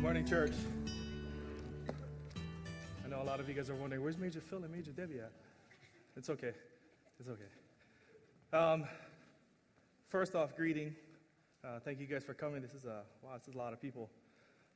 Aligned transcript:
Good 0.00 0.04
morning, 0.04 0.24
church. 0.26 0.54
I 3.04 3.08
know 3.10 3.20
a 3.20 3.22
lot 3.22 3.38
of 3.38 3.46
you 3.50 3.54
guys 3.54 3.68
are 3.68 3.74
wondering, 3.74 4.02
where's 4.02 4.16
Major 4.16 4.40
Phil 4.40 4.64
and 4.64 4.72
Major 4.72 4.92
Debbie 4.92 5.18
at? 5.18 5.30
It's 6.16 6.30
okay. 6.30 6.52
It's 7.18 7.28
okay. 7.28 8.56
Um, 8.58 8.86
first 10.08 10.34
off, 10.34 10.56
greeting. 10.56 10.94
Uh, 11.62 11.80
thank 11.84 12.00
you 12.00 12.06
guys 12.06 12.24
for 12.24 12.32
coming. 12.32 12.62
This 12.62 12.72
is 12.72 12.86
a 12.86 13.02
wow. 13.22 13.34
This 13.34 13.46
is 13.48 13.54
a 13.54 13.58
lot 13.58 13.74
of 13.74 13.82
people. 13.82 14.08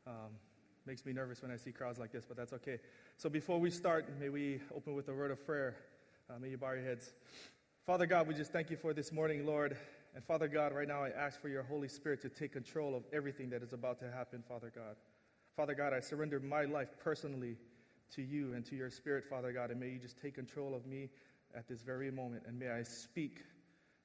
Um, 0.06 0.36
makes 0.84 1.06
me 1.06 1.14
nervous 1.14 1.40
when 1.40 1.50
I 1.50 1.56
see 1.56 1.72
crowds 1.72 1.98
like 1.98 2.12
this, 2.12 2.26
but 2.28 2.36
that's 2.36 2.52
okay. 2.52 2.78
So 3.16 3.30
before 3.30 3.58
we 3.58 3.70
start, 3.70 4.06
may 4.20 4.28
we 4.28 4.60
open 4.76 4.94
with 4.94 5.08
a 5.08 5.14
word 5.14 5.30
of 5.30 5.42
prayer. 5.46 5.74
Uh, 6.28 6.38
may 6.38 6.50
you 6.50 6.58
bow 6.58 6.72
your 6.72 6.84
heads. 6.84 7.14
Father 7.86 8.04
God, 8.04 8.28
we 8.28 8.34
just 8.34 8.52
thank 8.52 8.68
you 8.68 8.76
for 8.76 8.92
this 8.92 9.10
morning, 9.10 9.46
Lord. 9.46 9.74
And 10.14 10.22
Father 10.22 10.48
God, 10.48 10.74
right 10.74 10.86
now 10.86 11.02
I 11.02 11.08
ask 11.08 11.40
for 11.40 11.48
your 11.48 11.62
Holy 11.62 11.88
Spirit 11.88 12.20
to 12.22 12.28
take 12.28 12.52
control 12.52 12.94
of 12.94 13.04
everything 13.10 13.48
that 13.48 13.62
is 13.62 13.72
about 13.72 13.98
to 14.00 14.10
happen, 14.10 14.44
Father 14.46 14.70
God. 14.74 14.96
Father 15.56 15.74
God, 15.74 15.92
I 15.92 16.00
surrender 16.00 16.40
my 16.40 16.64
life 16.64 16.88
personally 17.02 17.56
to 18.14 18.22
you 18.22 18.54
and 18.54 18.64
to 18.66 18.76
your 18.76 18.90
Spirit, 18.90 19.24
Father 19.24 19.52
God, 19.52 19.70
and 19.70 19.78
may 19.78 19.88
you 19.88 19.98
just 19.98 20.20
take 20.20 20.34
control 20.34 20.74
of 20.74 20.86
me 20.86 21.08
at 21.54 21.68
this 21.68 21.82
very 21.82 22.10
moment. 22.10 22.42
And 22.46 22.58
may 22.58 22.70
I 22.70 22.82
speak, 22.82 23.44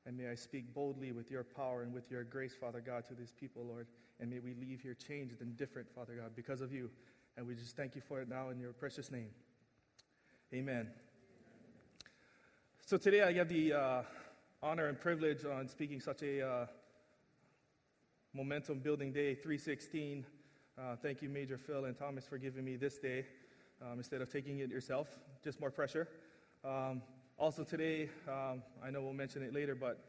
and 0.05 0.17
may 0.17 0.27
I 0.27 0.35
speak 0.35 0.73
boldly 0.73 1.11
with 1.11 1.31
your 1.31 1.43
power 1.43 1.81
and 1.81 1.93
with 1.93 2.09
your 2.11 2.23
grace, 2.23 2.53
Father 2.59 2.81
God, 2.81 3.05
to 3.07 3.13
these 3.13 3.31
people, 3.31 3.65
Lord. 3.65 3.87
And 4.19 4.29
may 4.29 4.39
we 4.39 4.53
leave 4.53 4.81
here 4.81 4.93
changed 4.95 5.41
and 5.41 5.57
different, 5.57 5.89
Father 5.93 6.13
God, 6.13 6.31
because 6.35 6.61
of 6.61 6.71
you. 6.71 6.89
And 7.37 7.47
we 7.47 7.55
just 7.55 7.75
thank 7.75 7.95
you 7.95 8.01
for 8.01 8.21
it 8.21 8.29
now 8.29 8.49
in 8.49 8.59
your 8.59 8.73
precious 8.73 9.11
name. 9.11 9.29
Amen. 10.53 10.89
So 12.85 12.97
today 12.97 13.23
I 13.23 13.33
have 13.33 13.49
the. 13.49 13.73
Uh, 13.73 14.01
honor 14.61 14.87
and 14.87 14.99
privilege 14.99 15.45
on 15.45 15.69
speaking 15.69 16.01
such 16.01 16.21
a 16.21 16.45
uh, 16.45 16.65
momentum 18.33 18.79
building 18.79 19.13
day 19.13 19.33
316 19.33 20.25
uh, 20.79 20.95
thank 21.01 21.21
you 21.21 21.29
major 21.29 21.57
phil 21.57 21.85
and 21.85 21.97
thomas 21.97 22.25
for 22.25 22.37
giving 22.37 22.63
me 22.63 22.75
this 22.75 22.97
day 22.97 23.25
um, 23.81 23.97
instead 23.97 24.21
of 24.21 24.31
taking 24.31 24.59
it 24.59 24.69
yourself. 24.69 25.07
Just 25.43 25.59
more 25.59 25.71
pressure. 25.71 26.07
Um, 26.63 27.01
also 27.37 27.63
today 27.63 28.09
um, 28.27 28.61
i 28.83 28.89
know 28.89 29.01
we'll 29.01 29.13
mention 29.13 29.41
it 29.41 29.53
later 29.53 29.75
but 29.75 29.99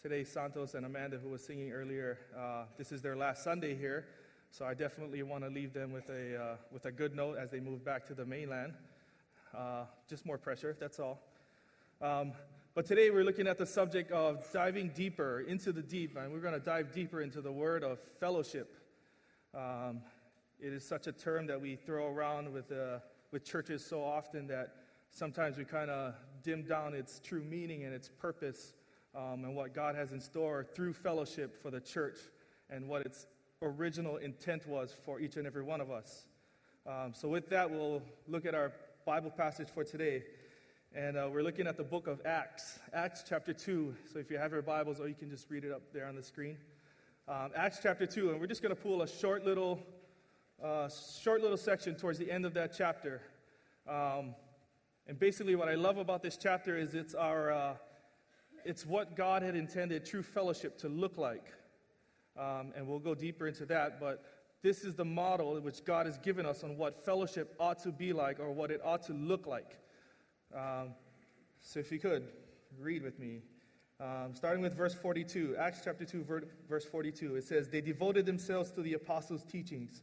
today 0.00 0.24
santos 0.24 0.74
and 0.74 0.86
amanda 0.86 1.18
who 1.18 1.28
was 1.28 1.44
singing 1.44 1.72
earlier 1.72 2.18
uh, 2.36 2.64
this 2.76 2.92
is 2.92 3.02
their 3.02 3.16
last 3.16 3.44
sunday 3.44 3.74
here. 3.74 4.06
So 4.50 4.64
i 4.64 4.74
definitely 4.74 5.22
want 5.22 5.44
to 5.44 5.50
leave 5.50 5.72
them 5.72 5.92
with 5.92 6.08
a, 6.08 6.42
uh, 6.42 6.56
with 6.72 6.86
a 6.86 6.92
good 6.92 7.14
note 7.14 7.38
as 7.38 7.50
they 7.50 7.60
move 7.60 7.84
back 7.84 8.06
to 8.06 8.14
the 8.14 8.24
mainland. 8.24 8.74
Uh, 9.56 9.84
just 10.08 10.26
more 10.26 10.38
pressure 10.38 10.76
that's 10.78 10.98
all. 10.98 11.20
Um, 12.02 12.32
but 12.74 12.84
today 12.84 13.08
we're 13.08 13.24
looking 13.24 13.46
at 13.46 13.56
the 13.56 13.64
subject 13.64 14.12
of 14.12 14.44
diving 14.52 14.90
deeper 14.90 15.40
into 15.40 15.72
the 15.72 15.80
deep, 15.80 16.14
and 16.14 16.30
we're 16.30 16.40
going 16.40 16.52
to 16.52 16.60
dive 16.60 16.92
deeper 16.92 17.22
into 17.22 17.40
the 17.40 17.50
word 17.50 17.82
of 17.82 17.98
fellowship. 18.20 18.70
Um, 19.54 20.02
it 20.58 20.72
is 20.72 20.86
such 20.86 21.06
a 21.06 21.12
term 21.12 21.46
that 21.46 21.60
we 21.60 21.76
throw 21.76 22.06
around 22.06 22.52
with, 22.52 22.72
uh, 22.72 22.98
with 23.30 23.44
churches 23.44 23.84
so 23.84 24.02
often 24.02 24.46
that 24.46 24.74
sometimes 25.10 25.56
we 25.56 25.64
kind 25.64 25.90
of 25.90 26.14
dim 26.42 26.62
down 26.62 26.94
its 26.94 27.20
true 27.20 27.42
meaning 27.42 27.84
and 27.84 27.94
its 27.94 28.08
purpose 28.08 28.72
um, 29.14 29.44
and 29.44 29.54
what 29.54 29.74
God 29.74 29.94
has 29.94 30.12
in 30.12 30.20
store 30.20 30.66
through 30.74 30.92
fellowship 30.92 31.60
for 31.62 31.70
the 31.70 31.80
church 31.80 32.18
and 32.70 32.88
what 32.88 33.02
its 33.02 33.26
original 33.62 34.16
intent 34.16 34.66
was 34.66 34.94
for 35.04 35.20
each 35.20 35.36
and 35.36 35.46
every 35.46 35.62
one 35.62 35.80
of 35.80 35.90
us. 35.90 36.26
Um, 36.86 37.12
so, 37.14 37.28
with 37.28 37.48
that, 37.50 37.70
we'll 37.70 38.02
look 38.28 38.46
at 38.46 38.54
our 38.54 38.72
Bible 39.04 39.30
passage 39.30 39.68
for 39.68 39.84
today. 39.84 40.22
And 40.94 41.16
uh, 41.16 41.28
we're 41.30 41.42
looking 41.42 41.66
at 41.66 41.76
the 41.76 41.84
book 41.84 42.06
of 42.06 42.20
Acts, 42.24 42.78
Acts 42.94 43.24
chapter 43.28 43.52
2. 43.52 43.94
So 44.12 44.18
if 44.18 44.30
you 44.30 44.38
have 44.38 44.52
your 44.52 44.62
Bibles, 44.62 45.00
or 45.00 45.08
you 45.08 45.14
can 45.14 45.28
just 45.28 45.50
read 45.50 45.64
it 45.64 45.72
up 45.72 45.82
there 45.92 46.06
on 46.06 46.16
the 46.16 46.22
screen. 46.22 46.56
Um, 47.28 47.50
Acts 47.56 47.80
chapter 47.82 48.06
2, 48.06 48.30
and 48.30 48.40
we're 48.40 48.46
just 48.46 48.62
going 48.62 48.74
to 48.74 48.80
pull 48.80 49.02
a 49.02 49.08
short 49.08 49.44
little, 49.44 49.80
uh, 50.62 50.88
short 51.20 51.42
little 51.42 51.56
section 51.56 51.94
towards 51.94 52.18
the 52.18 52.30
end 52.30 52.46
of 52.46 52.54
that 52.54 52.74
chapter. 52.76 53.20
Um, 53.88 54.34
and 55.06 55.18
basically, 55.18 55.54
what 55.54 55.68
I 55.68 55.74
love 55.74 55.98
about 55.98 56.22
this 56.22 56.36
chapter 56.36 56.76
is 56.76 56.94
it's 56.94 57.14
our, 57.14 57.52
uh, 57.52 57.74
it's 58.64 58.84
what 58.84 59.16
God 59.16 59.42
had 59.42 59.54
intended 59.54 60.04
true 60.04 60.22
fellowship 60.22 60.78
to 60.78 60.88
look 60.88 61.18
like. 61.18 61.52
Um, 62.36 62.72
and 62.76 62.86
we'll 62.86 62.98
go 62.98 63.14
deeper 63.14 63.46
into 63.46 63.64
that, 63.66 64.00
but 64.00 64.24
this 64.62 64.84
is 64.84 64.94
the 64.94 65.04
model 65.04 65.58
which 65.60 65.84
God 65.84 66.06
has 66.06 66.18
given 66.18 66.44
us 66.44 66.64
on 66.64 66.76
what 66.76 67.04
fellowship 67.04 67.54
ought 67.60 67.78
to 67.84 67.92
be 67.92 68.12
like 68.12 68.40
or 68.40 68.50
what 68.50 68.70
it 68.70 68.80
ought 68.84 69.02
to 69.04 69.12
look 69.12 69.46
like. 69.46 69.78
Um, 70.54 70.94
so 71.60 71.80
if 71.80 71.90
you 71.90 71.98
could, 71.98 72.28
read 72.78 73.02
with 73.02 73.18
me. 73.18 73.40
Um, 73.98 74.34
starting 74.34 74.62
with 74.62 74.74
verse 74.74 74.92
42, 74.92 75.56
Acts 75.58 75.80
chapter 75.82 76.04
2, 76.04 76.42
verse 76.68 76.84
42, 76.84 77.36
it 77.36 77.44
says, 77.44 77.68
They 77.68 77.80
devoted 77.80 78.26
themselves 78.26 78.70
to 78.72 78.82
the 78.82 78.94
apostles' 78.94 79.44
teachings 79.44 80.02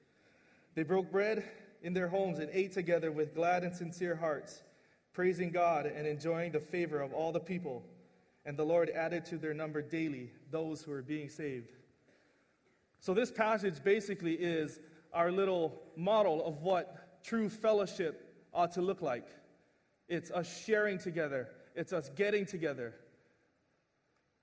They 0.75 0.83
broke 0.83 1.11
bread 1.11 1.43
in 1.81 1.93
their 1.93 2.07
homes 2.07 2.39
and 2.39 2.49
ate 2.53 2.71
together 2.71 3.11
with 3.11 3.35
glad 3.35 3.63
and 3.63 3.75
sincere 3.75 4.15
hearts, 4.15 4.61
praising 5.13 5.51
God 5.51 5.85
and 5.85 6.07
enjoying 6.07 6.51
the 6.51 6.59
favor 6.59 7.01
of 7.01 7.13
all 7.13 7.31
the 7.31 7.39
people. 7.39 7.83
And 8.45 8.57
the 8.57 8.63
Lord 8.63 8.89
added 8.89 9.25
to 9.25 9.37
their 9.37 9.53
number 9.53 9.81
daily 9.81 10.31
those 10.49 10.81
who 10.81 10.91
were 10.91 11.01
being 11.01 11.29
saved. 11.29 11.69
So, 12.99 13.13
this 13.13 13.31
passage 13.31 13.83
basically 13.83 14.33
is 14.33 14.79
our 15.13 15.31
little 15.31 15.81
model 15.95 16.45
of 16.45 16.61
what 16.61 17.23
true 17.23 17.49
fellowship 17.49 18.33
ought 18.53 18.71
to 18.73 18.81
look 18.81 19.01
like. 19.01 19.27
It's 20.07 20.31
us 20.31 20.63
sharing 20.65 20.97
together, 20.97 21.49
it's 21.75 21.93
us 21.93 22.09
getting 22.15 22.45
together, 22.45 22.93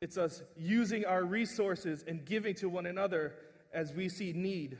it's 0.00 0.16
us 0.16 0.42
using 0.56 1.04
our 1.04 1.24
resources 1.24 2.04
and 2.06 2.24
giving 2.24 2.54
to 2.56 2.68
one 2.68 2.86
another 2.86 3.34
as 3.72 3.92
we 3.92 4.08
see 4.08 4.32
need. 4.32 4.78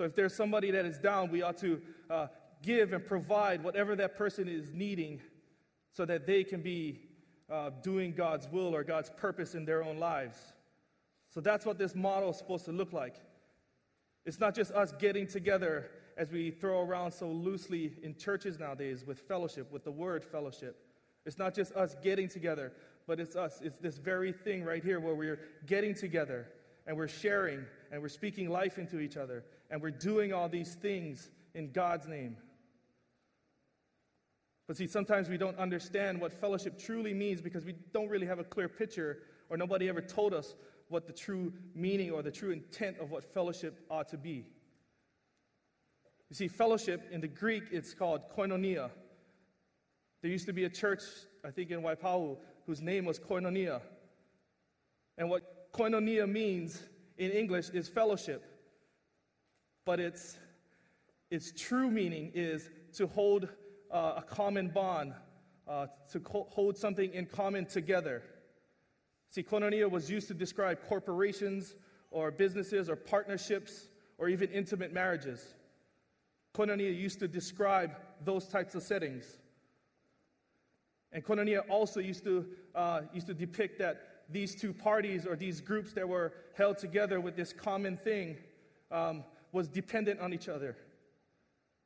So 0.00 0.04
if 0.04 0.14
there's 0.14 0.34
somebody 0.34 0.70
that 0.70 0.86
is 0.86 0.96
down, 0.96 1.30
we 1.30 1.42
ought 1.42 1.58
to 1.58 1.78
uh, 2.08 2.28
give 2.62 2.94
and 2.94 3.04
provide 3.04 3.62
whatever 3.62 3.94
that 3.96 4.16
person 4.16 4.48
is 4.48 4.72
needing 4.72 5.20
so 5.92 6.06
that 6.06 6.26
they 6.26 6.42
can 6.42 6.62
be 6.62 7.02
uh, 7.50 7.68
doing 7.82 8.14
God's 8.14 8.48
will 8.50 8.74
or 8.74 8.82
God's 8.82 9.10
purpose 9.10 9.54
in 9.54 9.66
their 9.66 9.84
own 9.84 9.98
lives. 9.98 10.38
So 11.28 11.42
that's 11.42 11.66
what 11.66 11.76
this 11.76 11.94
model 11.94 12.30
is 12.30 12.38
supposed 12.38 12.64
to 12.64 12.72
look 12.72 12.94
like. 12.94 13.16
It's 14.24 14.40
not 14.40 14.54
just 14.54 14.72
us 14.72 14.90
getting 14.98 15.26
together 15.26 15.90
as 16.16 16.32
we 16.32 16.50
throw 16.50 16.80
around 16.80 17.12
so 17.12 17.28
loosely 17.28 17.92
in 18.02 18.16
churches 18.16 18.58
nowadays 18.58 19.04
with 19.06 19.18
fellowship, 19.18 19.70
with 19.70 19.84
the 19.84 19.92
word 19.92 20.24
fellowship. 20.24 20.82
It's 21.26 21.36
not 21.36 21.54
just 21.54 21.72
us 21.72 21.94
getting 22.02 22.26
together, 22.26 22.72
but 23.06 23.20
it's 23.20 23.36
us. 23.36 23.60
It's 23.62 23.76
this 23.76 23.98
very 23.98 24.32
thing 24.32 24.64
right 24.64 24.82
here 24.82 24.98
where 24.98 25.14
we're 25.14 25.40
getting 25.66 25.94
together 25.94 26.48
and 26.86 26.96
we're 26.96 27.06
sharing 27.06 27.66
and 27.92 28.00
we're 28.00 28.08
speaking 28.08 28.48
life 28.48 28.78
into 28.78 28.98
each 28.98 29.18
other 29.18 29.44
and 29.70 29.80
we're 29.80 29.90
doing 29.90 30.32
all 30.32 30.48
these 30.48 30.74
things 30.74 31.30
in 31.54 31.72
God's 31.72 32.06
name. 32.06 32.36
But 34.66 34.76
see, 34.76 34.86
sometimes 34.86 35.28
we 35.28 35.36
don't 35.36 35.58
understand 35.58 36.20
what 36.20 36.32
fellowship 36.32 36.78
truly 36.78 37.12
means 37.12 37.40
because 37.40 37.64
we 37.64 37.74
don't 37.92 38.08
really 38.08 38.26
have 38.26 38.38
a 38.38 38.44
clear 38.44 38.68
picture 38.68 39.18
or 39.48 39.56
nobody 39.56 39.88
ever 39.88 40.00
told 40.00 40.32
us 40.32 40.54
what 40.88 41.06
the 41.06 41.12
true 41.12 41.52
meaning 41.74 42.10
or 42.10 42.22
the 42.22 42.30
true 42.30 42.50
intent 42.50 42.98
of 42.98 43.10
what 43.10 43.24
fellowship 43.34 43.84
ought 43.90 44.08
to 44.08 44.16
be. 44.16 44.46
You 46.28 46.36
see, 46.36 46.46
fellowship 46.46 47.08
in 47.10 47.20
the 47.20 47.28
Greek, 47.28 47.64
it's 47.72 47.92
called 47.92 48.22
koinonia. 48.36 48.90
There 50.22 50.30
used 50.30 50.46
to 50.46 50.52
be 50.52 50.64
a 50.64 50.68
church, 50.68 51.02
I 51.44 51.50
think 51.50 51.70
in 51.70 51.82
Waipahu, 51.82 52.36
whose 52.66 52.80
name 52.80 53.04
was 53.04 53.18
Koinonia. 53.18 53.80
And 55.18 55.28
what 55.28 55.72
koinonia 55.72 56.30
means 56.30 56.82
in 57.18 57.30
English 57.30 57.70
is 57.70 57.88
fellowship, 57.88 58.44
but 59.84 60.00
its, 60.00 60.38
its 61.30 61.52
true 61.56 61.90
meaning 61.90 62.32
is 62.34 62.70
to 62.94 63.06
hold 63.06 63.48
uh, 63.90 64.14
a 64.18 64.22
common 64.22 64.68
bond, 64.68 65.14
uh, 65.68 65.86
to 66.12 66.20
co- 66.20 66.46
hold 66.50 66.76
something 66.76 67.12
in 67.12 67.26
common 67.26 67.66
together. 67.66 68.22
See, 69.30 69.42
koinonia 69.42 69.88
was 69.88 70.10
used 70.10 70.28
to 70.28 70.34
describe 70.34 70.78
corporations 70.88 71.74
or 72.10 72.30
businesses 72.30 72.88
or 72.88 72.96
partnerships 72.96 73.88
or 74.18 74.28
even 74.28 74.50
intimate 74.50 74.92
marriages. 74.92 75.54
Koinonia 76.54 76.96
used 76.96 77.20
to 77.20 77.28
describe 77.28 77.92
those 78.24 78.46
types 78.48 78.74
of 78.74 78.82
settings. 78.82 79.38
And 81.12 81.24
koinonia 81.24 81.62
also 81.68 82.00
used 82.00 82.24
to, 82.24 82.46
uh, 82.74 83.02
used 83.12 83.28
to 83.28 83.34
depict 83.34 83.78
that 83.78 84.24
these 84.28 84.54
two 84.54 84.72
parties 84.72 85.26
or 85.26 85.36
these 85.36 85.60
groups 85.60 85.92
that 85.94 86.08
were 86.08 86.32
held 86.54 86.78
together 86.78 87.20
with 87.20 87.36
this 87.36 87.52
common 87.52 87.96
thing 87.96 88.36
um, 88.90 89.24
was 89.52 89.68
dependent 89.68 90.20
on 90.20 90.32
each 90.32 90.48
other. 90.48 90.76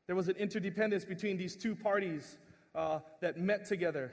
There 0.06 0.16
was 0.16 0.28
an 0.28 0.36
interdependence 0.36 1.04
between 1.04 1.36
these 1.36 1.56
two 1.56 1.74
parties 1.74 2.36
uh, 2.74 3.00
that 3.20 3.38
met 3.38 3.64
together 3.64 4.12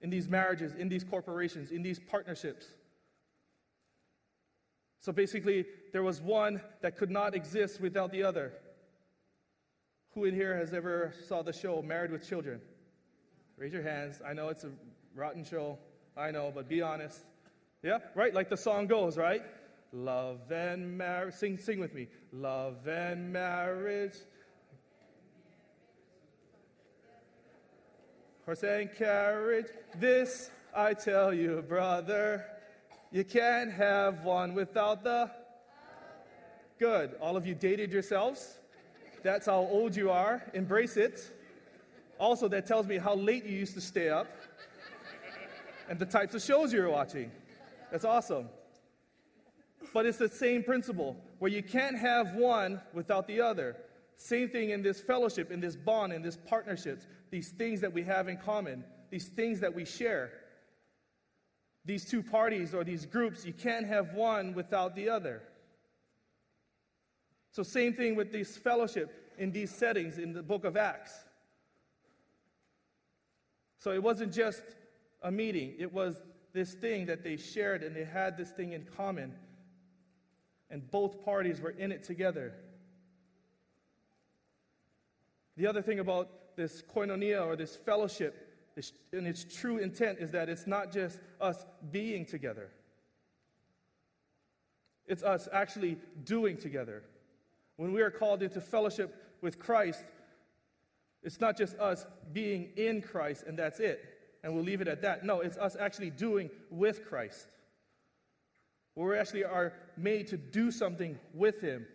in 0.00 0.10
these 0.10 0.28
marriages, 0.28 0.74
in 0.74 0.88
these 0.88 1.04
corporations, 1.04 1.70
in 1.70 1.82
these 1.82 1.98
partnerships. 1.98 2.66
So 5.00 5.12
basically, 5.12 5.64
there 5.92 6.02
was 6.02 6.20
one 6.20 6.60
that 6.80 6.96
could 6.96 7.10
not 7.10 7.34
exist 7.34 7.80
without 7.80 8.10
the 8.10 8.24
other. 8.24 8.52
Who 10.14 10.24
in 10.24 10.34
here 10.34 10.56
has 10.56 10.72
ever 10.72 11.14
saw 11.26 11.42
the 11.42 11.52
show 11.52 11.82
Married 11.82 12.10
with 12.10 12.28
Children? 12.28 12.60
Raise 13.56 13.72
your 13.72 13.82
hands. 13.82 14.20
I 14.26 14.32
know 14.32 14.48
it's 14.48 14.64
a 14.64 14.70
rotten 15.14 15.44
show. 15.44 15.78
I 16.16 16.30
know, 16.32 16.50
but 16.52 16.68
be 16.68 16.82
honest. 16.82 17.24
Yeah, 17.82 17.98
right? 18.16 18.34
Like 18.34 18.48
the 18.48 18.56
song 18.56 18.88
goes, 18.88 19.16
right? 19.16 19.42
Love 19.92 20.50
and 20.50 20.96
marriage. 20.98 21.34
Sing, 21.34 21.58
sing 21.58 21.80
with 21.80 21.94
me. 21.94 22.08
Love 22.32 22.86
and 22.86 23.32
marriage. 23.32 24.16
Horse 28.44 28.62
and 28.62 28.94
carriage. 28.94 29.66
This 29.96 30.50
I 30.74 30.94
tell 30.94 31.32
you, 31.32 31.62
brother. 31.66 32.44
You 33.10 33.24
can't 33.24 33.72
have 33.72 34.24
one 34.24 34.54
without 34.54 35.02
the. 35.02 35.30
Good. 36.78 37.16
All 37.20 37.36
of 37.36 37.46
you 37.46 37.54
dated 37.54 37.92
yourselves. 37.92 38.58
That's 39.22 39.46
how 39.46 39.60
old 39.60 39.96
you 39.96 40.10
are. 40.10 40.42
Embrace 40.54 40.96
it. 40.96 41.34
Also, 42.18 42.48
that 42.48 42.66
tells 42.66 42.86
me 42.86 42.98
how 42.98 43.14
late 43.14 43.44
you 43.44 43.56
used 43.56 43.74
to 43.74 43.80
stay 43.80 44.08
up 44.08 44.28
and 45.88 45.98
the 45.98 46.06
types 46.06 46.34
of 46.34 46.42
shows 46.42 46.72
you 46.72 46.82
were 46.82 46.90
watching. 46.90 47.30
That's 47.90 48.04
awesome. 48.04 48.48
But 49.94 50.06
it's 50.06 50.18
the 50.18 50.28
same 50.28 50.62
principle 50.62 51.16
where 51.38 51.50
you 51.50 51.62
can't 51.62 51.98
have 51.98 52.34
one 52.34 52.80
without 52.92 53.26
the 53.26 53.40
other. 53.40 53.76
Same 54.16 54.48
thing 54.48 54.70
in 54.70 54.82
this 54.82 55.00
fellowship, 55.00 55.50
in 55.50 55.60
this 55.60 55.76
bond, 55.76 56.12
in 56.12 56.22
this 56.22 56.36
partnerships, 56.36 57.06
these 57.30 57.50
things 57.50 57.80
that 57.80 57.92
we 57.92 58.02
have 58.02 58.28
in 58.28 58.36
common, 58.36 58.84
these 59.10 59.28
things 59.28 59.60
that 59.60 59.74
we 59.74 59.84
share. 59.84 60.30
These 61.84 62.04
two 62.04 62.22
parties 62.22 62.74
or 62.74 62.84
these 62.84 63.06
groups, 63.06 63.46
you 63.46 63.52
can't 63.52 63.86
have 63.86 64.12
one 64.14 64.54
without 64.54 64.94
the 64.94 65.08
other. 65.08 65.42
So, 67.52 67.62
same 67.62 67.94
thing 67.94 68.14
with 68.14 68.30
this 68.30 68.56
fellowship 68.56 69.32
in 69.38 69.52
these 69.52 69.74
settings 69.74 70.18
in 70.18 70.32
the 70.32 70.42
book 70.42 70.64
of 70.64 70.76
Acts. 70.76 71.12
So, 73.78 73.92
it 73.92 74.02
wasn't 74.02 74.34
just 74.34 74.62
a 75.22 75.30
meeting, 75.30 75.74
it 75.78 75.92
was 75.92 76.20
this 76.52 76.74
thing 76.74 77.06
that 77.06 77.22
they 77.22 77.36
shared 77.36 77.82
and 77.82 77.94
they 77.94 78.04
had 78.04 78.36
this 78.36 78.50
thing 78.50 78.72
in 78.72 78.84
common. 78.96 79.34
And 80.70 80.90
both 80.90 81.24
parties 81.24 81.60
were 81.60 81.70
in 81.70 81.92
it 81.92 82.02
together. 82.02 82.52
The 85.56 85.66
other 85.66 85.82
thing 85.82 85.98
about 85.98 86.56
this 86.56 86.82
koinonia 86.94 87.44
or 87.44 87.56
this 87.56 87.74
fellowship 87.74 88.44
and 89.12 89.26
its 89.26 89.44
true 89.44 89.78
intent 89.78 90.18
is 90.20 90.30
that 90.30 90.48
it's 90.48 90.66
not 90.66 90.92
just 90.92 91.18
us 91.40 91.66
being 91.90 92.24
together, 92.24 92.70
it's 95.06 95.22
us 95.22 95.48
actually 95.52 95.98
doing 96.24 96.56
together. 96.56 97.02
When 97.76 97.92
we 97.92 98.02
are 98.02 98.10
called 98.10 98.42
into 98.42 98.60
fellowship 98.60 99.36
with 99.40 99.58
Christ, 99.58 100.04
it's 101.22 101.40
not 101.40 101.56
just 101.56 101.76
us 101.78 102.06
being 102.32 102.68
in 102.76 103.02
Christ 103.02 103.44
and 103.46 103.58
that's 103.58 103.80
it, 103.80 104.04
and 104.44 104.54
we'll 104.54 104.64
leave 104.64 104.80
it 104.80 104.88
at 104.88 105.02
that. 105.02 105.24
No, 105.24 105.40
it's 105.40 105.56
us 105.56 105.76
actually 105.78 106.10
doing 106.10 106.50
with 106.70 107.04
Christ. 107.04 107.48
We 108.98 109.16
actually 109.16 109.44
are 109.44 109.72
made 109.96 110.26
to 110.28 110.36
do 110.36 110.72
something 110.72 111.18
with 111.32 111.60
Him 111.60 111.86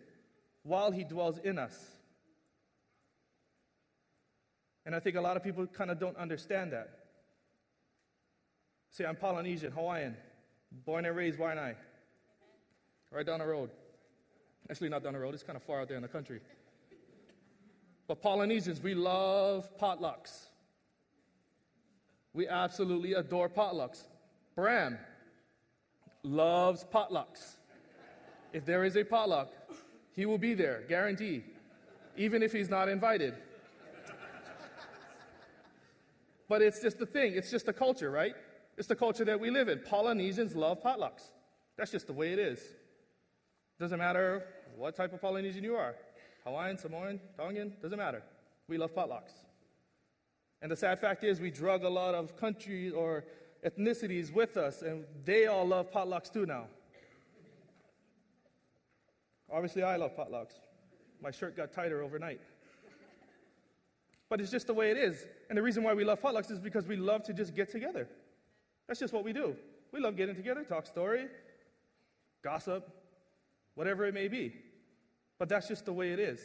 while 0.62 0.90
He 0.90 1.04
dwells 1.04 1.36
in 1.36 1.58
us. 1.58 1.78
And 4.86 4.94
I 4.94 5.00
think 5.00 5.16
a 5.16 5.20
lot 5.20 5.36
of 5.36 5.44
people 5.44 5.66
kind 5.66 5.90
of 5.90 5.98
don't 5.98 6.16
understand 6.16 6.72
that. 6.72 6.88
See, 8.90 9.04
I'm 9.04 9.16
Polynesian, 9.16 9.70
Hawaiian, 9.72 10.16
born 10.86 11.04
and 11.04 11.14
raised 11.14 11.38
Waianae, 11.38 11.74
right 13.10 13.26
down 13.26 13.40
the 13.40 13.46
road. 13.46 13.70
Actually, 14.70 14.88
not 14.88 15.02
down 15.02 15.12
the 15.12 15.18
road, 15.18 15.34
it's 15.34 15.42
kind 15.42 15.56
of 15.56 15.62
far 15.62 15.82
out 15.82 15.88
there 15.88 15.98
in 15.98 16.02
the 16.02 16.08
country. 16.08 16.40
But 18.06 18.22
Polynesians, 18.22 18.80
we 18.80 18.94
love 18.94 19.68
potlucks. 19.78 20.46
We 22.32 22.48
absolutely 22.48 23.12
adore 23.12 23.50
potlucks. 23.50 24.04
Bram 24.54 24.98
loves 26.24 26.84
potlucks. 26.92 27.56
If 28.52 28.64
there 28.64 28.84
is 28.84 28.96
a 28.96 29.04
potluck, 29.04 29.52
he 30.12 30.26
will 30.26 30.38
be 30.38 30.54
there, 30.54 30.82
guarantee, 30.88 31.44
even 32.16 32.42
if 32.42 32.52
he's 32.52 32.68
not 32.68 32.88
invited. 32.88 33.34
But 36.48 36.62
it's 36.62 36.80
just 36.80 36.98
the 36.98 37.06
thing, 37.06 37.34
it's 37.34 37.50
just 37.50 37.66
the 37.66 37.72
culture, 37.72 38.10
right? 38.10 38.34
It's 38.76 38.88
the 38.88 38.96
culture 38.96 39.24
that 39.24 39.38
we 39.38 39.50
live 39.50 39.68
in. 39.68 39.80
Polynesians 39.80 40.54
love 40.54 40.82
potlucks. 40.82 41.30
That's 41.76 41.90
just 41.90 42.06
the 42.06 42.12
way 42.12 42.32
it 42.32 42.38
is. 42.38 42.60
Doesn't 43.78 43.98
matter 43.98 44.44
what 44.76 44.94
type 44.96 45.12
of 45.12 45.20
Polynesian 45.20 45.64
you 45.64 45.76
are 45.76 45.94
Hawaiian, 46.44 46.76
Samoan, 46.76 47.20
Tongan, 47.38 47.72
doesn't 47.80 47.98
matter. 47.98 48.22
We 48.68 48.76
love 48.76 48.94
potlucks. 48.94 49.32
And 50.60 50.70
the 50.70 50.76
sad 50.76 50.98
fact 50.98 51.24
is, 51.24 51.40
we 51.40 51.50
drug 51.50 51.84
a 51.84 51.88
lot 51.88 52.14
of 52.14 52.36
countries 52.36 52.92
or 52.92 53.24
ethnicities 53.64 54.32
with 54.32 54.56
us, 54.56 54.82
and 54.82 55.04
they 55.24 55.46
all 55.46 55.66
love 55.66 55.90
potlucks 55.90 56.32
too 56.32 56.46
now. 56.46 56.66
Obviously, 59.50 59.82
I 59.82 59.96
love 59.96 60.16
potlucks. 60.16 60.54
My 61.22 61.30
shirt 61.30 61.56
got 61.56 61.72
tighter 61.72 62.02
overnight. 62.02 62.40
But 64.28 64.40
it's 64.40 64.50
just 64.50 64.66
the 64.66 64.74
way 64.74 64.90
it 64.90 64.96
is. 64.96 65.26
And 65.48 65.56
the 65.56 65.62
reason 65.62 65.82
why 65.82 65.94
we 65.94 66.04
love 66.04 66.20
potlucks 66.20 66.50
is 66.50 66.58
because 66.58 66.86
we 66.86 66.96
love 66.96 67.22
to 67.24 67.32
just 67.32 67.54
get 67.54 67.70
together. 67.70 68.08
That's 68.86 69.00
just 69.00 69.12
what 69.12 69.24
we 69.24 69.32
do. 69.32 69.56
We 69.92 70.00
love 70.00 70.16
getting 70.16 70.34
together, 70.34 70.64
talk 70.64 70.86
story, 70.86 71.26
gossip, 72.42 72.88
whatever 73.74 74.04
it 74.06 74.14
may 74.14 74.28
be. 74.28 74.54
But 75.38 75.48
that's 75.48 75.68
just 75.68 75.84
the 75.84 75.92
way 75.92 76.12
it 76.12 76.18
is. 76.18 76.40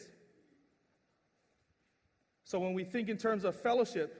So 2.44 2.58
when 2.58 2.74
we 2.74 2.84
think 2.84 3.08
in 3.08 3.16
terms 3.16 3.44
of 3.44 3.56
fellowship, 3.56 4.16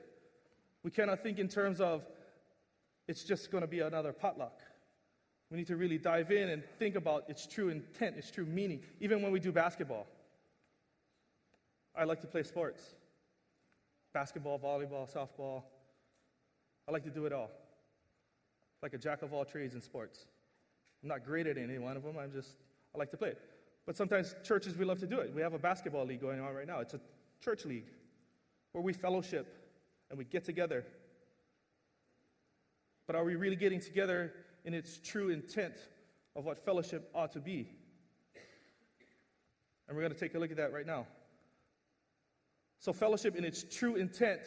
we 0.83 0.91
cannot 0.91 1.23
think 1.23 1.39
in 1.39 1.47
terms 1.47 1.79
of 1.81 2.03
it's 3.11 3.25
just 3.25 3.51
going 3.51 3.61
to 3.61 3.67
be 3.67 3.81
another 3.81 4.13
potluck. 4.13 4.61
We 5.51 5.57
need 5.57 5.67
to 5.67 5.75
really 5.75 5.97
dive 5.97 6.31
in 6.31 6.47
and 6.47 6.63
think 6.79 6.95
about 6.95 7.29
its 7.29 7.45
true 7.45 7.67
intent, 7.67 8.15
its 8.15 8.31
true 8.31 8.45
meaning, 8.45 8.79
even 9.01 9.21
when 9.21 9.33
we 9.33 9.39
do 9.41 9.51
basketball. 9.51 10.07
I 11.93 12.05
like 12.05 12.21
to 12.21 12.27
play 12.27 12.43
sports 12.43 12.95
basketball, 14.13 14.59
volleyball, 14.59 15.13
softball. 15.13 15.63
I 16.87 16.91
like 16.91 17.03
to 17.03 17.09
do 17.09 17.25
it 17.25 17.33
all. 17.33 17.49
Like 18.81 18.93
a 18.93 18.97
jack 18.97 19.21
of 19.21 19.33
all 19.33 19.45
trades 19.45 19.73
in 19.73 19.81
sports. 19.81 20.25
I'm 21.03 21.09
not 21.09 21.25
great 21.25 21.47
at 21.47 21.57
any 21.57 21.77
one 21.79 21.97
of 21.97 22.03
them, 22.03 22.17
I'm 22.17 22.31
just, 22.31 22.57
I 22.95 22.97
like 22.97 23.11
to 23.11 23.17
play 23.17 23.29
it. 23.29 23.41
But 23.85 23.97
sometimes 23.97 24.35
churches, 24.43 24.77
we 24.77 24.85
love 24.85 24.99
to 24.99 25.07
do 25.07 25.19
it. 25.19 25.33
We 25.35 25.41
have 25.41 25.53
a 25.53 25.59
basketball 25.59 26.05
league 26.05 26.21
going 26.21 26.39
on 26.39 26.53
right 26.53 26.67
now. 26.67 26.79
It's 26.79 26.93
a 26.93 27.01
church 27.43 27.65
league 27.65 27.87
where 28.71 28.81
we 28.81 28.93
fellowship 28.93 29.47
and 30.09 30.17
we 30.17 30.23
get 30.25 30.45
together. 30.45 30.85
But 33.11 33.19
are 33.19 33.25
we 33.25 33.35
really 33.35 33.57
getting 33.57 33.81
together 33.81 34.31
in 34.63 34.73
its 34.73 34.97
true 34.97 35.31
intent 35.31 35.73
of 36.33 36.45
what 36.45 36.63
fellowship 36.63 37.11
ought 37.13 37.33
to 37.33 37.41
be? 37.41 37.67
And 39.85 39.97
we're 39.97 40.01
going 40.01 40.13
to 40.13 40.17
take 40.17 40.33
a 40.33 40.39
look 40.39 40.49
at 40.49 40.55
that 40.55 40.71
right 40.71 40.85
now. 40.85 41.07
So, 42.79 42.93
fellowship 42.93 43.35
in 43.35 43.43
its 43.43 43.65
true 43.69 43.97
intent, 43.97 44.39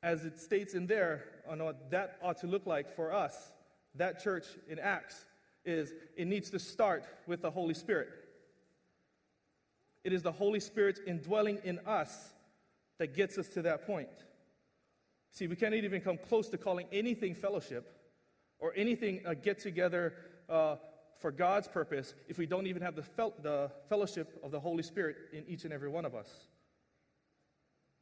as 0.00 0.24
it 0.24 0.38
states 0.38 0.74
in 0.74 0.86
there, 0.86 1.24
on 1.48 1.58
what 1.58 1.90
that 1.90 2.18
ought 2.22 2.38
to 2.42 2.46
look 2.46 2.66
like 2.66 2.94
for 2.94 3.12
us, 3.12 3.50
that 3.96 4.22
church 4.22 4.46
in 4.68 4.78
Acts, 4.78 5.24
is 5.64 5.92
it 6.16 6.28
needs 6.28 6.50
to 6.50 6.60
start 6.60 7.04
with 7.26 7.42
the 7.42 7.50
Holy 7.50 7.74
Spirit. 7.74 8.10
It 10.04 10.12
is 10.12 10.22
the 10.22 10.30
Holy 10.30 10.60
Spirit 10.60 11.00
indwelling 11.04 11.58
in 11.64 11.80
us 11.80 12.32
that 13.00 13.16
gets 13.16 13.38
us 13.38 13.48
to 13.48 13.62
that 13.62 13.88
point. 13.88 14.08
See, 15.34 15.48
we 15.48 15.56
can't 15.56 15.74
even 15.74 16.00
come 16.00 16.16
close 16.28 16.48
to 16.50 16.58
calling 16.58 16.86
anything 16.92 17.34
fellowship 17.34 17.92
or 18.60 18.72
anything 18.76 19.20
a 19.26 19.34
get 19.34 19.58
together 19.58 20.14
uh, 20.48 20.76
for 21.18 21.32
God's 21.32 21.66
purpose 21.66 22.14
if 22.28 22.38
we 22.38 22.46
don't 22.46 22.68
even 22.68 22.82
have 22.82 22.94
the, 22.94 23.02
fel- 23.02 23.34
the 23.42 23.68
fellowship 23.88 24.38
of 24.44 24.52
the 24.52 24.60
Holy 24.60 24.84
Spirit 24.84 25.16
in 25.32 25.44
each 25.48 25.64
and 25.64 25.72
every 25.72 25.88
one 25.88 26.04
of 26.04 26.14
us. 26.14 26.28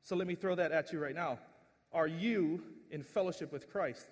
So 0.02 0.14
let 0.14 0.26
me 0.26 0.34
throw 0.34 0.54
that 0.56 0.72
at 0.72 0.92
you 0.92 0.98
right 0.98 1.14
now. 1.14 1.38
Are 1.90 2.06
you 2.06 2.62
in 2.90 3.02
fellowship 3.02 3.50
with 3.50 3.70
Christ? 3.70 4.06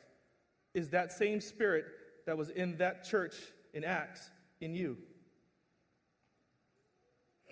Is 0.72 0.88
that 0.90 1.12
same 1.12 1.42
spirit 1.42 1.84
that 2.24 2.38
was 2.38 2.48
in 2.48 2.78
that 2.78 3.04
church 3.04 3.34
in 3.74 3.84
Acts 3.84 4.30
in 4.62 4.74
you? 4.74 4.96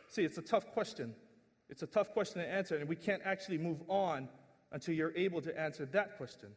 See, 0.09 0.25
it's 0.25 0.39
a 0.39 0.43
tough 0.43 0.67
question. 0.69 1.15
It's 1.69 1.83
a 1.83 1.87
tough 1.87 2.13
question 2.13 2.41
to 2.41 2.49
answer, 2.49 2.77
and 2.77 2.89
we 2.89 2.97
can't 2.97 3.21
actually 3.27 3.59
move 3.59 3.83
on 3.89 4.31
until 4.73 4.95
you're 4.95 5.17
able 5.17 5.41
to 5.43 5.59
answer 5.59 5.87
that 5.87 6.17
question. 6.17 6.51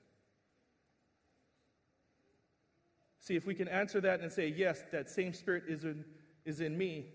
See, 3.20 3.36
if 3.36 3.46
we 3.46 3.54
can 3.54 3.68
answer 3.68 4.02
that 4.02 4.22
and 4.22 4.32
say, 4.32 4.48
yes, 4.48 4.84
that 4.92 5.10
same 5.10 5.34
spirit 5.34 5.64
is 5.68 5.84
in, 5.84 6.04
is 6.44 6.60
in 6.60 6.78
me, 6.78 7.06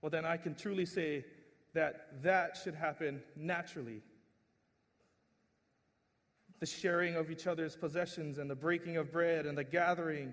well, 0.00 0.10
then 0.10 0.24
I 0.24 0.36
can 0.36 0.54
truly 0.54 0.86
say 0.86 1.24
that 1.74 2.22
that 2.22 2.56
should 2.62 2.74
happen 2.74 3.22
naturally. 3.34 4.02
The 6.60 6.66
sharing 6.66 7.16
of 7.16 7.30
each 7.30 7.46
other's 7.46 7.76
possessions 7.76 8.38
and 8.38 8.48
the 8.48 8.54
breaking 8.54 8.96
of 8.96 9.12
bread 9.12 9.46
and 9.46 9.58
the 9.58 9.64
gathering 9.64 10.32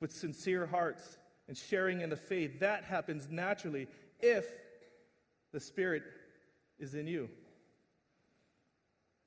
with 0.00 0.12
sincere 0.12 0.64
hearts 0.64 1.18
and 1.48 1.56
sharing 1.56 2.00
in 2.00 2.08
the 2.08 2.16
faith, 2.16 2.60
that 2.60 2.84
happens 2.84 3.28
naturally 3.30 3.88
if 4.20 4.46
the 5.52 5.60
Spirit 5.60 6.02
is 6.78 6.94
in 6.94 7.06
you. 7.06 7.28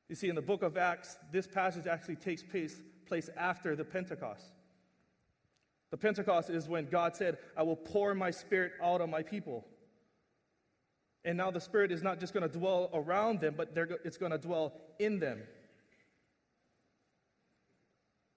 You 0.10 0.16
see, 0.16 0.30
in 0.30 0.36
the 0.36 0.42
book 0.42 0.63
of 0.63 0.77
Acts, 0.77 1.18
this 1.32 1.48
passage 1.48 1.88
actually 1.88 2.16
takes 2.16 2.44
place, 2.44 2.80
place 3.08 3.30
after 3.38 3.75
the 3.75 3.84
Pentecost. 3.84 4.51
The 5.92 5.98
Pentecost 5.98 6.50
is 6.50 6.68
when 6.68 6.88
God 6.88 7.16
said, 7.16 7.38
I 7.56 7.63
will 7.63 7.75
pour 7.75 8.13
my 8.13 8.32
spirit 8.32 8.74
out 8.82 9.01
on 9.01 9.10
my 9.10 9.24
people. 9.24 9.66
And 11.27 11.38
now 11.38 11.51
the 11.51 11.60
Spirit 11.60 11.92
is 11.92 12.01
not 12.01 12.22
just 12.22 12.34
going 12.34 12.50
to 12.50 12.58
dwell 12.58 12.89
around 12.94 13.42
them, 13.42 13.56
but 13.58 13.74
it's 14.06 14.18
going 14.18 14.32
to 14.32 14.38
dwell 14.38 14.74
in 14.98 15.20
them. 15.20 15.42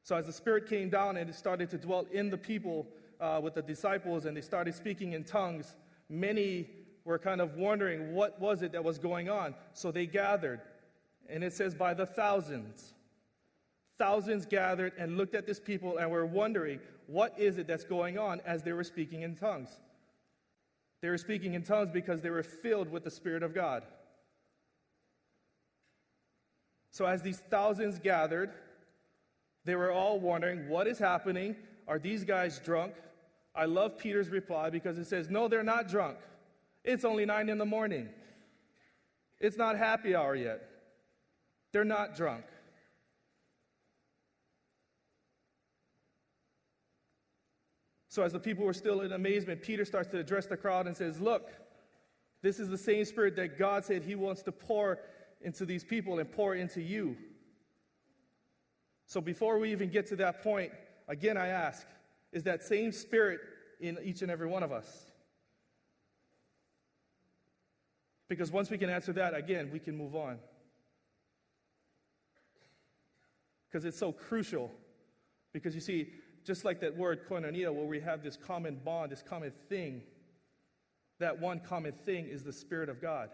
So 0.02 0.16
as 0.16 0.26
the 0.26 0.32
Spirit 0.32 0.68
came 0.68 0.90
down 0.90 1.16
and 1.16 1.30
it 1.30 1.36
started 1.36 1.70
to 1.70 1.78
dwell 1.78 2.06
in 2.10 2.30
the 2.30 2.36
people 2.36 2.88
uh, 3.20 3.40
with 3.40 3.54
the 3.54 3.62
disciples 3.62 4.24
and 4.24 4.36
they 4.36 4.40
started 4.40 4.74
speaking 4.74 5.12
in 5.12 5.22
tongues, 5.22 5.76
many 6.08 6.68
were 7.04 7.18
kind 7.18 7.40
of 7.40 7.56
wondering 7.56 8.14
what 8.14 8.40
was 8.40 8.62
it 8.62 8.72
that 8.72 8.84
was 8.84 8.98
going 8.98 9.28
on. 9.28 9.54
So 9.72 9.90
they 9.90 10.06
gathered. 10.06 10.60
And 11.28 11.44
it 11.44 11.52
says 11.52 11.74
by 11.74 11.94
the 11.94 12.06
thousands. 12.06 12.94
Thousands 13.98 14.46
gathered 14.46 14.92
and 14.98 15.16
looked 15.16 15.34
at 15.34 15.46
this 15.46 15.60
people 15.60 15.98
and 15.98 16.10
were 16.10 16.26
wondering 16.26 16.80
what 17.06 17.38
is 17.38 17.58
it 17.58 17.66
that's 17.66 17.84
going 17.84 18.18
on 18.18 18.40
as 18.46 18.62
they 18.62 18.72
were 18.72 18.84
speaking 18.84 19.22
in 19.22 19.36
tongues. 19.36 19.78
They 21.02 21.08
were 21.08 21.18
speaking 21.18 21.54
in 21.54 21.62
tongues 21.62 21.90
because 21.92 22.20
they 22.20 22.30
were 22.30 22.42
filled 22.42 22.90
with 22.90 23.04
the 23.04 23.10
Spirit 23.10 23.42
of 23.42 23.54
God. 23.54 23.82
So, 26.92 27.06
as 27.06 27.22
these 27.22 27.38
thousands 27.50 27.98
gathered, 27.98 28.50
they 29.64 29.74
were 29.74 29.92
all 29.92 30.18
wondering, 30.18 30.68
what 30.68 30.86
is 30.86 30.98
happening? 30.98 31.56
Are 31.86 31.98
these 31.98 32.24
guys 32.24 32.58
drunk? 32.58 32.94
I 33.54 33.64
love 33.64 33.98
Peter's 33.98 34.28
reply 34.28 34.70
because 34.70 34.98
it 34.98 35.06
says, 35.06 35.30
no, 35.30 35.48
they're 35.48 35.62
not 35.62 35.88
drunk. 35.88 36.18
It's 36.84 37.04
only 37.04 37.26
nine 37.26 37.48
in 37.48 37.58
the 37.58 37.66
morning. 37.66 38.08
It's 39.38 39.56
not 39.56 39.76
happy 39.76 40.14
hour 40.14 40.34
yet. 40.34 40.62
They're 41.72 41.84
not 41.84 42.16
drunk. 42.16 42.44
So, 48.08 48.24
as 48.24 48.32
the 48.32 48.40
people 48.40 48.64
were 48.64 48.74
still 48.74 49.02
in 49.02 49.12
amazement, 49.12 49.62
Peter 49.62 49.84
starts 49.84 50.08
to 50.08 50.18
address 50.18 50.46
the 50.46 50.56
crowd 50.56 50.88
and 50.88 50.96
says, 50.96 51.20
Look, 51.20 51.48
this 52.42 52.58
is 52.58 52.68
the 52.68 52.78
same 52.78 53.04
spirit 53.04 53.36
that 53.36 53.56
God 53.56 53.84
said 53.84 54.02
he 54.02 54.16
wants 54.16 54.42
to 54.42 54.52
pour 54.52 54.98
into 55.40 55.64
these 55.64 55.84
people 55.84 56.18
and 56.18 56.30
pour 56.30 56.54
into 56.54 56.82
you. 56.82 57.16
So, 59.06 59.20
before 59.20 59.58
we 59.58 59.70
even 59.70 59.90
get 59.90 60.06
to 60.08 60.16
that 60.16 60.42
point, 60.42 60.72
again, 61.08 61.36
I 61.36 61.48
ask, 61.48 61.86
is 62.32 62.42
that 62.44 62.64
same 62.64 62.90
spirit 62.90 63.40
in 63.80 63.96
each 64.04 64.22
and 64.22 64.30
every 64.30 64.48
one 64.48 64.64
of 64.64 64.72
us? 64.72 65.09
Because 68.30 68.52
once 68.52 68.70
we 68.70 68.78
can 68.78 68.88
answer 68.88 69.12
that, 69.14 69.34
again, 69.34 69.70
we 69.72 69.80
can 69.80 69.96
move 69.96 70.14
on. 70.14 70.38
Because 73.68 73.84
it's 73.84 73.98
so 73.98 74.12
crucial. 74.12 74.70
Because 75.52 75.74
you 75.74 75.80
see, 75.80 76.12
just 76.44 76.64
like 76.64 76.80
that 76.80 76.96
word 76.96 77.28
koinonia, 77.28 77.74
where 77.74 77.84
we 77.84 77.98
have 77.98 78.22
this 78.22 78.36
common 78.36 78.80
bond, 78.84 79.10
this 79.10 79.20
common 79.20 79.52
thing, 79.68 80.02
that 81.18 81.40
one 81.40 81.58
common 81.58 81.90
thing 81.90 82.26
is 82.26 82.44
the 82.44 82.52
Spirit 82.52 82.88
of 82.88 83.02
God. 83.02 83.30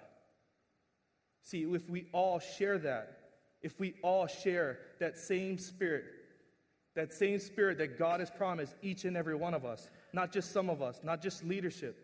See, 1.43 1.65
if 1.65 1.91
we 1.91 2.07
all 2.13 2.39
share 2.39 2.79
that, 2.79 3.19
if 3.61 3.79
we 3.79 3.97
all 4.03 4.27
share 4.27 4.79
that 4.99 5.19
same 5.19 5.59
Spirit, 5.59 6.05
that 6.95 7.13
same 7.13 7.39
Spirit 7.39 7.77
that 7.79 7.99
God 7.99 8.21
has 8.21 8.31
promised 8.31 8.75
each 8.81 9.05
and 9.05 9.15
every 9.15 9.35
one 9.35 9.53
of 9.53 9.67
us, 9.67 9.91
not 10.15 10.33
just 10.33 10.53
some 10.53 10.71
of 10.71 10.81
us, 10.81 11.01
not 11.05 11.21
just 11.21 11.45
leadership, 11.45 11.99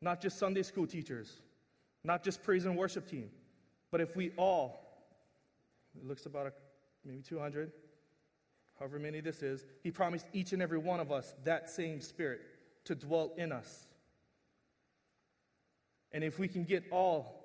not 0.00 0.22
just 0.22 0.38
Sunday 0.38 0.62
school 0.62 0.86
teachers, 0.86 1.42
not 2.04 2.24
just 2.24 2.42
praise 2.42 2.64
and 2.64 2.76
worship 2.76 3.08
team, 3.08 3.30
but 3.90 4.00
if 4.00 4.16
we 4.16 4.30
all, 4.36 4.80
it 5.96 6.06
looks 6.06 6.26
about 6.26 6.46
a, 6.46 6.52
maybe 7.04 7.22
200, 7.22 7.72
however 8.78 8.98
many 8.98 9.20
this 9.20 9.42
is, 9.42 9.64
he 9.82 9.90
promised 9.90 10.26
each 10.32 10.52
and 10.52 10.62
every 10.62 10.78
one 10.78 11.00
of 11.00 11.12
us 11.12 11.34
that 11.44 11.68
same 11.68 12.00
spirit 12.00 12.40
to 12.84 12.94
dwell 12.94 13.32
in 13.36 13.52
us. 13.52 13.86
And 16.12 16.24
if 16.24 16.38
we 16.38 16.48
can 16.48 16.64
get 16.64 16.84
all 16.90 17.44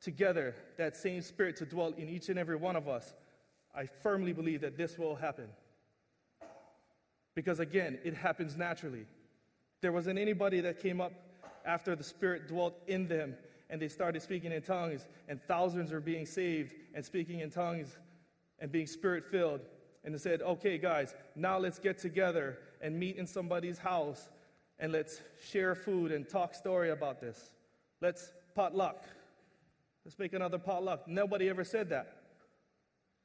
together, 0.00 0.54
that 0.78 0.96
same 0.96 1.22
spirit 1.22 1.56
to 1.56 1.66
dwell 1.66 1.92
in 1.96 2.08
each 2.08 2.28
and 2.28 2.38
every 2.38 2.56
one 2.56 2.76
of 2.76 2.88
us, 2.88 3.12
I 3.74 3.86
firmly 3.86 4.32
believe 4.32 4.62
that 4.62 4.76
this 4.76 4.98
will 4.98 5.14
happen. 5.14 5.48
Because 7.34 7.60
again, 7.60 7.98
it 8.02 8.14
happens 8.14 8.56
naturally. 8.56 9.06
There 9.80 9.92
wasn't 9.92 10.18
anybody 10.18 10.60
that 10.62 10.80
came 10.80 11.00
up 11.00 11.12
after 11.64 11.94
the 11.94 12.02
Spirit 12.02 12.48
dwelt 12.48 12.74
in 12.86 13.06
them 13.06 13.36
and 13.70 13.80
they 13.80 13.88
started 13.88 14.20
speaking 14.20 14.52
in 14.52 14.60
tongues, 14.60 15.06
and 15.28 15.40
thousands 15.42 15.92
are 15.92 16.00
being 16.00 16.26
saved 16.26 16.74
and 16.94 17.04
speaking 17.04 17.40
in 17.40 17.50
tongues 17.50 17.96
and 18.58 18.70
being 18.70 18.86
Spirit 18.86 19.24
filled 19.24 19.60
and 20.04 20.14
they 20.14 20.18
said, 20.18 20.42
okay, 20.42 20.78
guys, 20.78 21.14
now 21.36 21.58
let's 21.58 21.78
get 21.78 21.98
together 21.98 22.58
and 22.80 22.98
meet 22.98 23.16
in 23.16 23.26
somebody's 23.26 23.78
house 23.78 24.28
and 24.78 24.92
let's 24.92 25.20
share 25.50 25.74
food 25.74 26.10
and 26.10 26.28
talk 26.28 26.54
story 26.54 26.90
about 26.90 27.20
this. 27.20 27.52
Let's 28.00 28.32
potluck. 28.54 29.04
Let's 30.04 30.18
make 30.18 30.32
another 30.32 30.58
potluck. 30.58 31.06
Nobody 31.06 31.50
ever 31.50 31.64
said 31.64 31.90
that. 31.90 32.16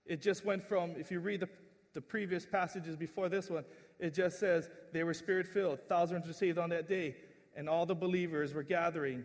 It 0.06 0.22
just 0.22 0.44
went 0.44 0.64
from, 0.64 0.92
if 0.98 1.12
you 1.12 1.22
read 1.22 1.40
the, 1.40 1.50
the 1.94 2.02
previous 2.02 2.46
passages 2.46 2.98
before 2.98 3.30
this 3.30 3.50
one, 3.50 3.64
it 3.98 4.14
just 4.14 4.38
says 4.38 4.70
they 4.92 5.06
were 5.06 5.14
spirit 5.14 5.48
filled. 5.48 5.80
Thousands 5.88 6.28
were 6.28 6.34
saved 6.34 6.58
on 6.58 6.70
that 6.72 6.90
day, 6.90 7.16
and 7.56 7.70
all 7.70 7.86
the 7.86 7.96
believers 7.96 8.54
were 8.54 8.64
gathering. 8.64 9.24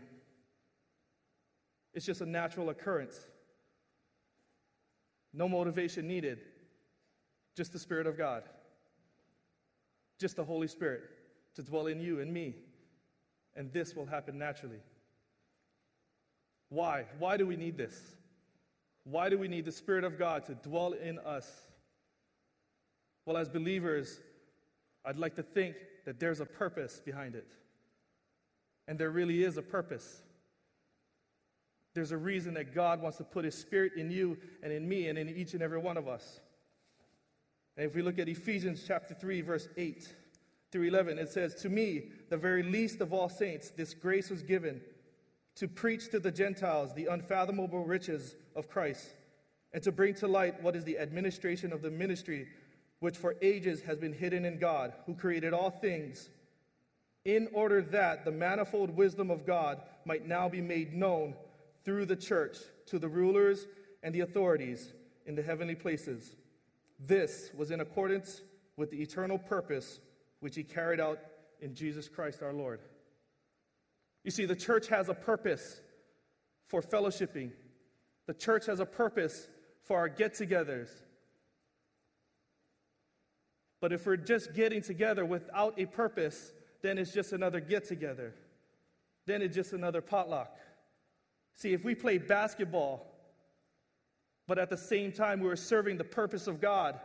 It's 1.92 2.06
just 2.06 2.20
a 2.20 2.26
natural 2.26 2.70
occurrence. 2.70 3.18
No 5.32 5.48
motivation 5.48 6.06
needed. 6.06 6.40
Just 7.56 7.72
the 7.72 7.78
Spirit 7.78 8.06
of 8.06 8.16
God. 8.16 8.44
Just 10.18 10.36
the 10.36 10.44
Holy 10.44 10.68
Spirit 10.68 11.02
to 11.54 11.62
dwell 11.62 11.86
in 11.86 12.00
you 12.00 12.20
and 12.20 12.32
me. 12.32 12.54
And 13.56 13.72
this 13.72 13.94
will 13.94 14.06
happen 14.06 14.38
naturally. 14.38 14.80
Why? 16.68 17.06
Why 17.18 17.36
do 17.36 17.46
we 17.46 17.56
need 17.56 17.76
this? 17.76 18.00
Why 19.04 19.28
do 19.28 19.38
we 19.38 19.48
need 19.48 19.64
the 19.64 19.72
Spirit 19.72 20.04
of 20.04 20.18
God 20.18 20.44
to 20.46 20.54
dwell 20.54 20.92
in 20.92 21.18
us? 21.18 21.50
Well, 23.26 23.36
as 23.36 23.48
believers, 23.48 24.20
I'd 25.04 25.16
like 25.16 25.34
to 25.36 25.42
think 25.42 25.76
that 26.04 26.20
there's 26.20 26.40
a 26.40 26.46
purpose 26.46 27.00
behind 27.04 27.34
it. 27.34 27.48
And 28.86 28.98
there 28.98 29.10
really 29.10 29.42
is 29.42 29.56
a 29.56 29.62
purpose. 29.62 30.22
There's 31.94 32.12
a 32.12 32.16
reason 32.16 32.54
that 32.54 32.74
God 32.74 33.02
wants 33.02 33.18
to 33.18 33.24
put 33.24 33.44
His 33.44 33.56
Spirit 33.56 33.94
in 33.96 34.10
you 34.10 34.38
and 34.62 34.72
in 34.72 34.88
me 34.88 35.08
and 35.08 35.18
in 35.18 35.28
each 35.28 35.54
and 35.54 35.62
every 35.62 35.78
one 35.78 35.96
of 35.96 36.08
us. 36.08 36.40
And 37.76 37.86
if 37.86 37.94
we 37.94 38.02
look 38.02 38.18
at 38.18 38.28
Ephesians 38.28 38.84
chapter 38.86 39.14
3, 39.14 39.40
verse 39.40 39.68
8 39.76 40.14
through 40.70 40.84
11, 40.88 41.18
it 41.18 41.30
says, 41.30 41.54
To 41.56 41.68
me, 41.68 42.10
the 42.28 42.36
very 42.36 42.62
least 42.62 43.00
of 43.00 43.12
all 43.12 43.28
saints, 43.28 43.70
this 43.70 43.94
grace 43.94 44.30
was 44.30 44.42
given 44.42 44.80
to 45.56 45.66
preach 45.66 46.10
to 46.10 46.20
the 46.20 46.30
Gentiles 46.30 46.94
the 46.94 47.06
unfathomable 47.06 47.84
riches 47.84 48.36
of 48.54 48.68
Christ, 48.68 49.14
and 49.72 49.82
to 49.82 49.92
bring 49.92 50.14
to 50.14 50.28
light 50.28 50.62
what 50.62 50.76
is 50.76 50.84
the 50.84 50.98
administration 50.98 51.72
of 51.72 51.82
the 51.82 51.90
ministry 51.90 52.46
which 53.00 53.16
for 53.16 53.36
ages 53.42 53.80
has 53.82 53.98
been 53.98 54.12
hidden 54.12 54.44
in 54.44 54.58
God, 54.58 54.92
who 55.06 55.14
created 55.14 55.52
all 55.52 55.70
things, 55.70 56.28
in 57.24 57.48
order 57.52 57.82
that 57.82 58.24
the 58.24 58.30
manifold 58.30 58.96
wisdom 58.96 59.30
of 59.30 59.46
God 59.46 59.80
might 60.04 60.26
now 60.26 60.48
be 60.48 60.60
made 60.60 60.94
known 60.94 61.34
through 61.84 62.06
the 62.06 62.16
church 62.16 62.58
to 62.86 62.98
the 62.98 63.08
rulers 63.08 63.66
and 64.02 64.14
the 64.14 64.20
authorities 64.20 64.92
in 65.26 65.34
the 65.34 65.42
heavenly 65.42 65.74
places 65.74 66.36
this 67.00 67.50
was 67.56 67.70
in 67.70 67.80
accordance 67.80 68.42
with 68.76 68.90
the 68.90 69.00
eternal 69.00 69.38
purpose 69.38 70.00
which 70.40 70.54
he 70.54 70.62
carried 70.62 71.00
out 71.00 71.18
in 71.60 71.74
Jesus 71.74 72.08
Christ 72.08 72.42
our 72.42 72.52
Lord. 72.52 72.80
You 74.24 74.30
see, 74.30 74.44
the 74.44 74.56
church 74.56 74.88
has 74.88 75.08
a 75.08 75.14
purpose 75.14 75.80
for 76.68 76.82
fellowshipping, 76.82 77.52
the 78.26 78.34
church 78.34 78.66
has 78.66 78.80
a 78.80 78.86
purpose 78.86 79.48
for 79.82 79.98
our 79.98 80.08
get 80.08 80.34
togethers. 80.34 80.88
But 83.80 83.92
if 83.92 84.06
we're 84.06 84.16
just 84.16 84.54
getting 84.54 84.82
together 84.82 85.24
without 85.24 85.80
a 85.80 85.86
purpose, 85.86 86.52
then 86.82 86.98
it's 86.98 87.12
just 87.12 87.32
another 87.32 87.60
get 87.60 87.88
together. 87.88 88.34
Then 89.26 89.40
it's 89.40 89.54
just 89.54 89.72
another 89.72 90.02
potluck. 90.02 90.54
See, 91.60 91.72
if 91.72 91.84
we 91.84 91.94
play 91.94 92.18
basketball 92.18 93.06
but 94.50 94.58
at 94.58 94.68
the 94.68 94.76
same 94.76 95.12
time 95.12 95.38
we 95.38 95.46
were 95.46 95.54
serving 95.54 95.96
the 95.96 96.02
purpose 96.02 96.48
of 96.48 96.60
God, 96.60 96.98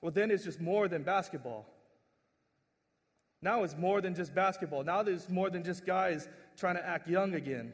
well, 0.00 0.12
then 0.12 0.30
it's 0.30 0.44
just 0.44 0.60
more 0.60 0.86
than 0.86 1.02
basketball. 1.02 1.66
Now 3.40 3.64
it's 3.64 3.76
more 3.76 4.00
than 4.00 4.14
just 4.14 4.32
basketball. 4.32 4.84
Now 4.84 5.02
there's 5.02 5.28
more 5.28 5.50
than 5.50 5.64
just 5.64 5.84
guys 5.84 6.28
trying 6.56 6.76
to 6.76 6.86
act 6.86 7.08
young 7.08 7.34
again. 7.34 7.72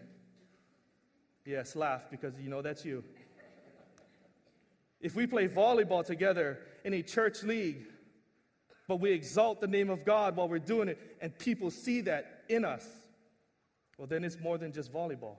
Yes, 1.45 1.77
laugh 1.77 2.05
because 2.11 2.33
you 2.41 2.49
know 2.49 2.63
that's 2.63 2.87
you. 2.87 3.05
If 4.99 5.15
we 5.15 5.27
play 5.27 5.47
volleyball 5.47 6.07
together 6.07 6.61
in 6.83 6.95
a 6.95 7.03
church 7.03 7.43
league, 7.43 7.85
but 8.87 8.97
we 8.97 9.13
exalt 9.13 9.61
the 9.61 9.67
name 9.67 9.91
of 9.91 10.07
God 10.07 10.37
while 10.37 10.49
we're 10.49 10.59
doing 10.59 10.89
it, 10.89 11.19
and 11.21 11.39
people 11.39 11.71
see 11.71 12.01
that 12.01 12.45
in 12.49 12.65
us, 12.65 12.87
well, 13.99 14.07
then 14.07 14.25
it's 14.25 14.41
more 14.41 14.57
than 14.57 14.73
just 14.73 14.91
volleyball. 14.91 15.37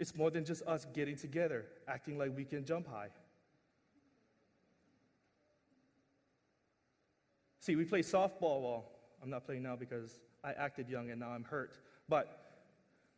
It's 0.00 0.16
more 0.16 0.30
than 0.30 0.46
just 0.46 0.62
us 0.66 0.86
getting 0.94 1.14
together, 1.14 1.66
acting 1.86 2.16
like 2.16 2.34
we 2.34 2.46
can 2.46 2.64
jump 2.64 2.88
high. 2.88 3.08
See, 7.60 7.76
we 7.76 7.84
play 7.84 8.00
softball. 8.00 8.62
Well, 8.62 8.84
I'm 9.22 9.28
not 9.28 9.44
playing 9.44 9.62
now 9.62 9.76
because 9.76 10.18
I 10.42 10.52
acted 10.52 10.88
young 10.88 11.10
and 11.10 11.20
now 11.20 11.28
I'm 11.28 11.44
hurt. 11.44 11.78
But 12.08 12.62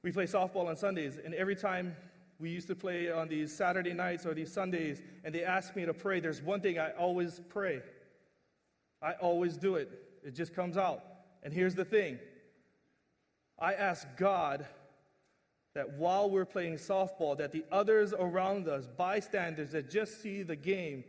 we 0.02 0.10
play 0.10 0.24
softball 0.24 0.66
on 0.66 0.76
Sundays, 0.76 1.20
and 1.24 1.32
every 1.34 1.54
time 1.54 1.94
we 2.40 2.50
used 2.50 2.66
to 2.66 2.74
play 2.74 3.08
on 3.08 3.28
these 3.28 3.54
Saturday 3.54 3.94
nights 3.94 4.26
or 4.26 4.34
these 4.34 4.52
Sundays, 4.52 5.00
and 5.22 5.32
they 5.32 5.44
ask 5.44 5.76
me 5.76 5.86
to 5.86 5.94
pray, 5.94 6.18
there's 6.18 6.42
one 6.42 6.60
thing 6.60 6.80
I 6.80 6.90
always 6.90 7.40
pray. 7.48 7.80
I 9.00 9.12
always 9.12 9.56
do 9.56 9.76
it. 9.76 9.88
It 10.24 10.34
just 10.34 10.52
comes 10.52 10.76
out. 10.76 11.04
And 11.44 11.54
here's 11.54 11.76
the 11.76 11.84
thing 11.84 12.18
I 13.56 13.74
ask 13.74 14.08
God 14.16 14.66
that 15.74 15.94
while 15.94 16.28
we're 16.28 16.44
playing 16.44 16.74
softball, 16.74 17.36
that 17.38 17.52
the 17.52 17.64
others 17.72 18.12
around 18.12 18.68
us, 18.68 18.86
bystanders 18.96 19.70
that 19.72 19.90
just 19.90 20.22
see 20.22 20.42
the 20.42 20.56
game, 20.56 21.04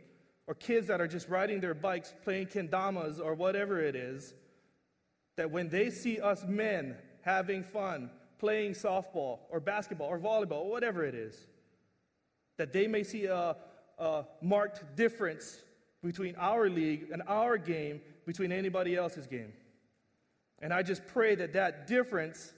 or 0.46 0.54
kids 0.54 0.86
that 0.86 1.00
are 1.00 1.08
just 1.08 1.28
riding 1.28 1.60
their 1.60 1.74
bikes 1.74 2.14
playing 2.22 2.46
kendamas 2.46 3.18
or 3.18 3.34
whatever 3.34 3.80
it 3.80 3.96
is, 3.96 4.34
that 5.36 5.50
when 5.50 5.68
they 5.68 5.90
see 5.90 6.20
us 6.20 6.44
men 6.46 6.96
having 7.22 7.62
fun, 7.62 8.10
playing 8.38 8.72
softball 8.72 9.40
or 9.50 9.60
basketball 9.60 10.08
or 10.08 10.18
volleyball 10.18 10.64
or 10.64 10.70
whatever 10.70 11.04
it 11.04 11.14
is, 11.14 11.46
that 12.58 12.72
they 12.72 12.86
may 12.86 13.02
see 13.02 13.24
a, 13.24 13.56
a 13.98 14.24
marked 14.42 14.96
difference 14.96 15.60
between 16.02 16.36
our 16.36 16.68
league 16.68 17.08
and 17.10 17.22
our 17.26 17.56
game 17.56 18.00
between 18.26 18.52
anybody 18.52 18.96
else's 18.96 19.26
game. 19.26 19.52
And 20.60 20.72
I 20.72 20.82
just 20.82 21.06
pray 21.06 21.34
that 21.34 21.54
that 21.54 21.86
difference 21.86 22.52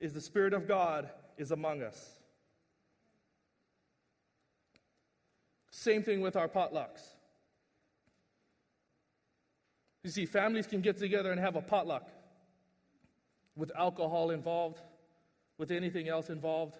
is 0.00 0.12
the 0.12 0.20
Spirit 0.20 0.52
of 0.52 0.68
God 0.68 1.08
is 1.38 1.50
among 1.50 1.82
us. 1.82 2.18
Same 5.70 6.02
thing 6.02 6.20
with 6.20 6.36
our 6.36 6.48
potlucks. 6.48 7.02
You 10.02 10.10
see, 10.10 10.26
families 10.26 10.66
can 10.66 10.80
get 10.80 10.98
together 10.98 11.30
and 11.30 11.40
have 11.40 11.56
a 11.56 11.62
potluck 11.62 12.08
with 13.56 13.70
alcohol 13.76 14.30
involved, 14.30 14.80
with 15.56 15.70
anything 15.70 16.08
else 16.08 16.30
involved. 16.30 16.76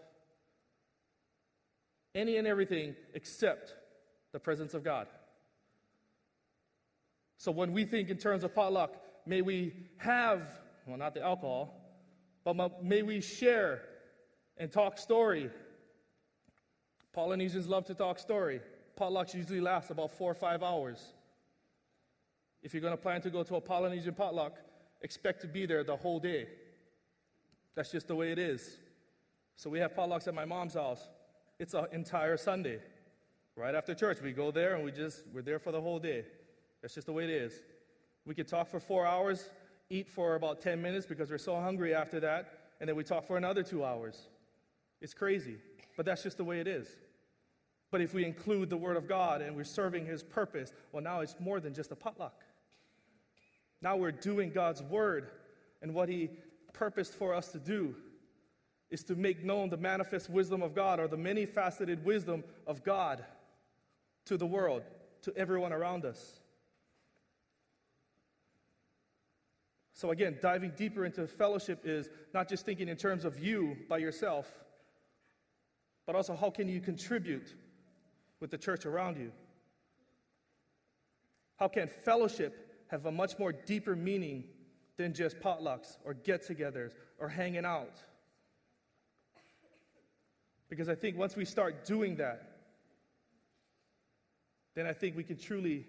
Any 2.15 2.37
and 2.37 2.47
everything 2.47 2.97
except 3.15 3.75
the 4.33 4.41
presence 4.41 4.75
of 4.75 4.83
God. 4.83 5.07
So 7.37 7.53
when 7.53 7.73
we 7.73 7.85
think 7.85 8.09
in 8.09 8.17
terms 8.17 8.43
of 8.43 8.55
potluck, 8.55 8.97
may 9.27 9.43
we 9.43 9.75
have, 9.99 10.49
well, 10.87 10.97
not 10.97 11.15
the 11.15 11.23
alcohol, 11.23 11.75
but 12.45 12.83
may 12.83 13.03
we 13.03 13.21
share 13.21 13.83
and 14.59 14.71
talk 14.71 14.99
story. 14.99 15.51
Polynesians 17.13 17.67
love 17.67 17.85
to 17.87 17.95
talk 17.95 18.19
story. 18.19 18.61
Potlucks 18.99 19.35
usually 19.35 19.61
last 19.61 19.91
about 19.91 20.11
four 20.11 20.31
or 20.31 20.35
five 20.35 20.63
hours. 20.63 21.15
If 22.63 22.75
you're 22.75 22.81
going 22.81 22.97
to 22.97 23.03
plan 23.03 23.21
to 23.23 23.31
go 23.31 23.43
to 23.45 23.57
a 23.57 23.61
Polynesian 23.61 24.15
potluck, 24.15 24.57
expect 25.03 25.41
to 25.43 25.47
be 25.47 25.67
there 25.67 25.85
the 25.85 25.97
whole 25.97 26.19
day. 26.19 26.49
That's 27.75 27.93
just 27.93 28.09
the 28.09 28.17
way 28.17 28.33
it 28.33 28.39
is. 28.39 28.77
So 29.57 29.71
we 29.71 29.79
have 29.79 29.95
potlucks 29.95 30.27
at 30.27 30.35
my 30.35 30.45
mom's 30.45 30.75
house. 30.75 31.09
It's 31.59 31.75
an 31.75 31.87
entire 31.93 32.37
Sunday. 32.37 32.81
Right 33.57 33.75
after 33.75 33.95
church, 33.95 34.21
we 34.23 34.33
go 34.33 34.51
there 34.51 34.75
and 34.75 34.85
we 34.85 34.93
just, 34.93 35.25
we're 35.33 35.43
there 35.43 35.59
for 35.59 35.73
the 35.73 35.81
whole 35.81 35.99
day. 35.99 36.25
That's 36.83 36.95
just 36.95 37.07
the 37.07 37.13
way 37.13 37.25
it 37.25 37.31
is. 37.31 37.53
We 38.25 38.35
could 38.35 38.47
talk 38.47 38.69
for 38.69 38.79
four 38.79 39.07
hours, 39.07 39.51
eat 39.91 40.09
for 40.09 40.35
about 40.35 40.61
10 40.61 40.81
minutes 40.81 41.07
because 41.07 41.31
we're 41.31 41.39
so 41.39 41.57
hungry 41.57 41.95
after 41.95 42.21
that, 42.21 42.59
and 42.81 42.89
then 42.89 42.95
we 42.95 43.03
talk 43.03 43.27
for 43.27 43.37
another 43.37 43.63
two 43.63 43.85
hours. 43.85 44.29
It's 45.01 45.15
crazy, 45.15 45.57
but 45.97 46.07
that's 46.07 46.23
just 46.23 46.37
the 46.37 46.45
way 46.45 46.61
it 46.61 46.67
is. 46.67 46.89
But 47.91 48.01
if 48.01 48.13
we 48.13 48.25
include 48.25 48.69
the 48.69 48.77
Word 48.77 48.97
of 48.97 49.09
God 49.09 49.41
and 49.41 49.57
we're 49.57 49.65
serving 49.65 50.07
His 50.07 50.23
purpose, 50.23 50.73
well, 50.93 51.03
now 51.03 51.21
it's 51.21 51.37
more 51.41 51.61
than 51.61 51.75
just 51.75 51.91
a 51.91 51.97
potluck. 51.97 52.45
Now 53.81 53.97
we're 53.97 54.13
doing 54.13 54.51
God's 54.51 54.83
Word, 54.83 55.31
and 55.81 55.95
what 55.95 56.09
He 56.09 56.31
purposed 56.73 57.15
for 57.15 57.35
us 57.35 57.49
to 57.53 57.59
do 57.59 57.95
is 58.91 59.05
to 59.05 59.15
make 59.15 59.45
known 59.45 59.69
the 59.69 59.77
manifest 59.77 60.31
wisdom 60.31 60.63
of 60.63 60.75
God 60.75 60.99
or 60.99 61.09
the 61.09 61.17
many 61.17 61.47
faceted 61.47 62.05
wisdom 62.05 62.43
of 62.67 62.83
God 62.85 63.25
to 64.27 64.37
the 64.37 64.47
world, 64.47 64.83
to 65.23 65.37
everyone 65.37 65.73
around 65.73 66.05
us. 66.05 66.41
So, 69.95 70.11
again, 70.11 70.39
diving 70.41 70.73
deeper 70.77 71.05
into 71.05 71.27
fellowship 71.27 71.81
is 71.85 72.09
not 72.33 72.49
just 72.49 72.65
thinking 72.65 72.89
in 72.89 72.97
terms 72.97 73.25
of 73.25 73.39
you 73.39 73.77
by 73.89 73.99
yourself, 73.99 74.47
but 76.09 76.17
also 76.17 76.35
how 76.35 76.49
can 76.49 76.71
you 76.71 76.81
contribute 76.81 77.55
with 78.41 78.51
the 78.51 78.57
church 78.57 78.87
around 78.87 79.19
you? 79.19 79.31
How 81.57 81.69
can 81.69 81.87
fellowship 81.87 82.87
have 82.87 83.05
a 83.05 83.13
much 83.13 83.39
more 83.39 83.53
deeper 83.53 83.95
meaning 83.95 84.45
than 84.97 85.13
just 85.13 85.39
potlucks 85.39 85.99
or 86.07 86.15
get 86.15 86.49
togethers 86.49 86.93
or 87.19 87.29
hanging 87.29 87.67
out? 87.67 88.01
Because 90.71 90.89
I 90.89 90.95
think 90.95 91.19
once 91.19 91.37
we 91.37 91.45
start 91.45 91.85
doing 91.85 92.17
that, 92.17 92.57
then 94.75 94.87
I 94.87 94.95
think 94.95 95.15
we 95.15 95.25
can 95.25 95.37
truly 95.37 95.85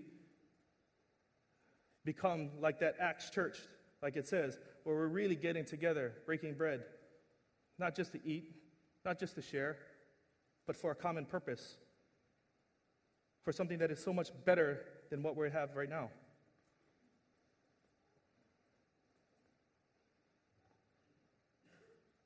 become 2.04 2.50
like 2.60 2.82
that 2.82 2.98
Acts 3.00 3.30
church, 3.30 3.58
like 4.04 4.18
it 4.18 4.28
says, 4.28 4.60
where 4.84 4.98
we're 4.98 5.08
really 5.08 5.36
getting 5.38 5.64
together, 5.64 6.12
breaking 6.26 6.56
bread, 6.56 6.84
not 7.78 7.96
just 7.96 8.12
to 8.12 8.20
eat, 8.26 8.54
not 9.06 9.18
just 9.18 9.36
to 9.36 9.42
share, 9.42 9.78
but 10.66 10.76
for 10.76 10.92
a 10.92 10.96
common 10.96 11.26
purpose, 11.26 11.78
for 13.44 13.52
something 13.52 13.78
that 13.80 13.92
is 13.92 14.04
so 14.04 14.14
much 14.14 14.30
better 14.46 14.82
than 15.10 15.24
what 15.24 15.36
we 15.36 15.50
have 15.50 15.76
right 15.76 15.90
now. 15.90 16.10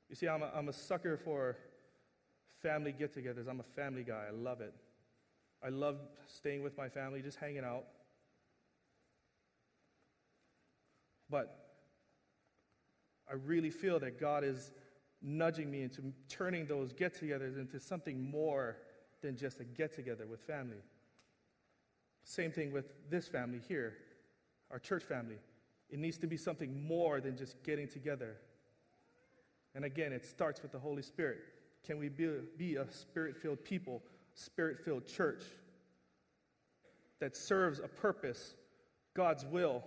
You 0.08 0.16
see, 0.16 0.28
I'm 0.28 0.42
a, 0.42 0.50
I'm 0.54 0.68
a 0.68 0.72
sucker 0.72 1.16
for 1.16 1.56
family 2.62 2.92
get 2.92 3.14
togethers. 3.14 3.48
I'm 3.48 3.60
a 3.60 3.74
family 3.74 4.04
guy. 4.04 4.26
I 4.28 4.32
love 4.32 4.60
it. 4.60 4.72
I 5.60 5.70
love 5.70 5.96
staying 6.28 6.62
with 6.62 6.76
my 6.76 6.88
family, 6.88 7.20
just 7.20 7.38
hanging 7.38 7.64
out. 7.64 7.84
But 11.28 11.58
I 13.28 13.34
really 13.34 13.70
feel 13.70 13.98
that 14.00 14.20
God 14.20 14.44
is 14.44 14.70
nudging 15.24 15.70
me 15.70 15.82
into 15.82 16.02
turning 16.28 16.66
those 16.66 16.92
get 16.92 17.14
togethers 17.14 17.58
into 17.58 17.80
something 17.80 18.30
more 18.30 18.76
than 19.22 19.36
just 19.36 19.58
a 19.58 19.64
get 19.64 19.94
together 19.94 20.26
with 20.26 20.40
family. 20.40 20.76
Same 22.24 22.52
thing 22.52 22.72
with 22.72 22.92
this 23.10 23.26
family 23.26 23.60
here, 23.66 23.94
our 24.70 24.78
church 24.78 25.02
family. 25.02 25.38
It 25.88 25.98
needs 25.98 26.18
to 26.18 26.26
be 26.26 26.36
something 26.36 26.86
more 26.86 27.20
than 27.20 27.36
just 27.36 27.62
getting 27.62 27.88
together. 27.88 28.36
And 29.74 29.84
again, 29.84 30.12
it 30.12 30.24
starts 30.24 30.62
with 30.62 30.72
the 30.72 30.78
Holy 30.78 31.02
Spirit. 31.02 31.38
Can 31.84 31.98
we 31.98 32.08
be, 32.08 32.30
be 32.56 32.76
a 32.76 32.90
spirit 32.90 33.36
filled 33.36 33.64
people, 33.64 34.02
spirit 34.34 34.78
filled 34.84 35.06
church 35.06 35.44
that 37.20 37.36
serves 37.36 37.78
a 37.78 37.88
purpose, 37.88 38.54
God's 39.14 39.44
will, 39.44 39.84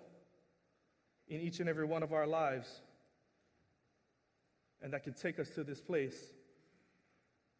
in 1.27 1.41
each 1.41 1.59
and 1.59 1.69
every 1.69 1.85
one 1.85 2.03
of 2.03 2.13
our 2.13 2.27
lives? 2.27 2.81
And 4.81 4.93
that 4.93 5.03
can 5.03 5.13
take 5.13 5.39
us 5.39 5.49
to 5.51 5.63
this 5.63 5.81
place. 5.81 6.15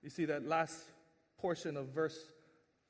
You 0.02 0.10
see 0.10 0.26
that 0.26 0.48
last 0.48 0.80
portion 1.38 1.78
of 1.78 1.88
verse 1.90 2.18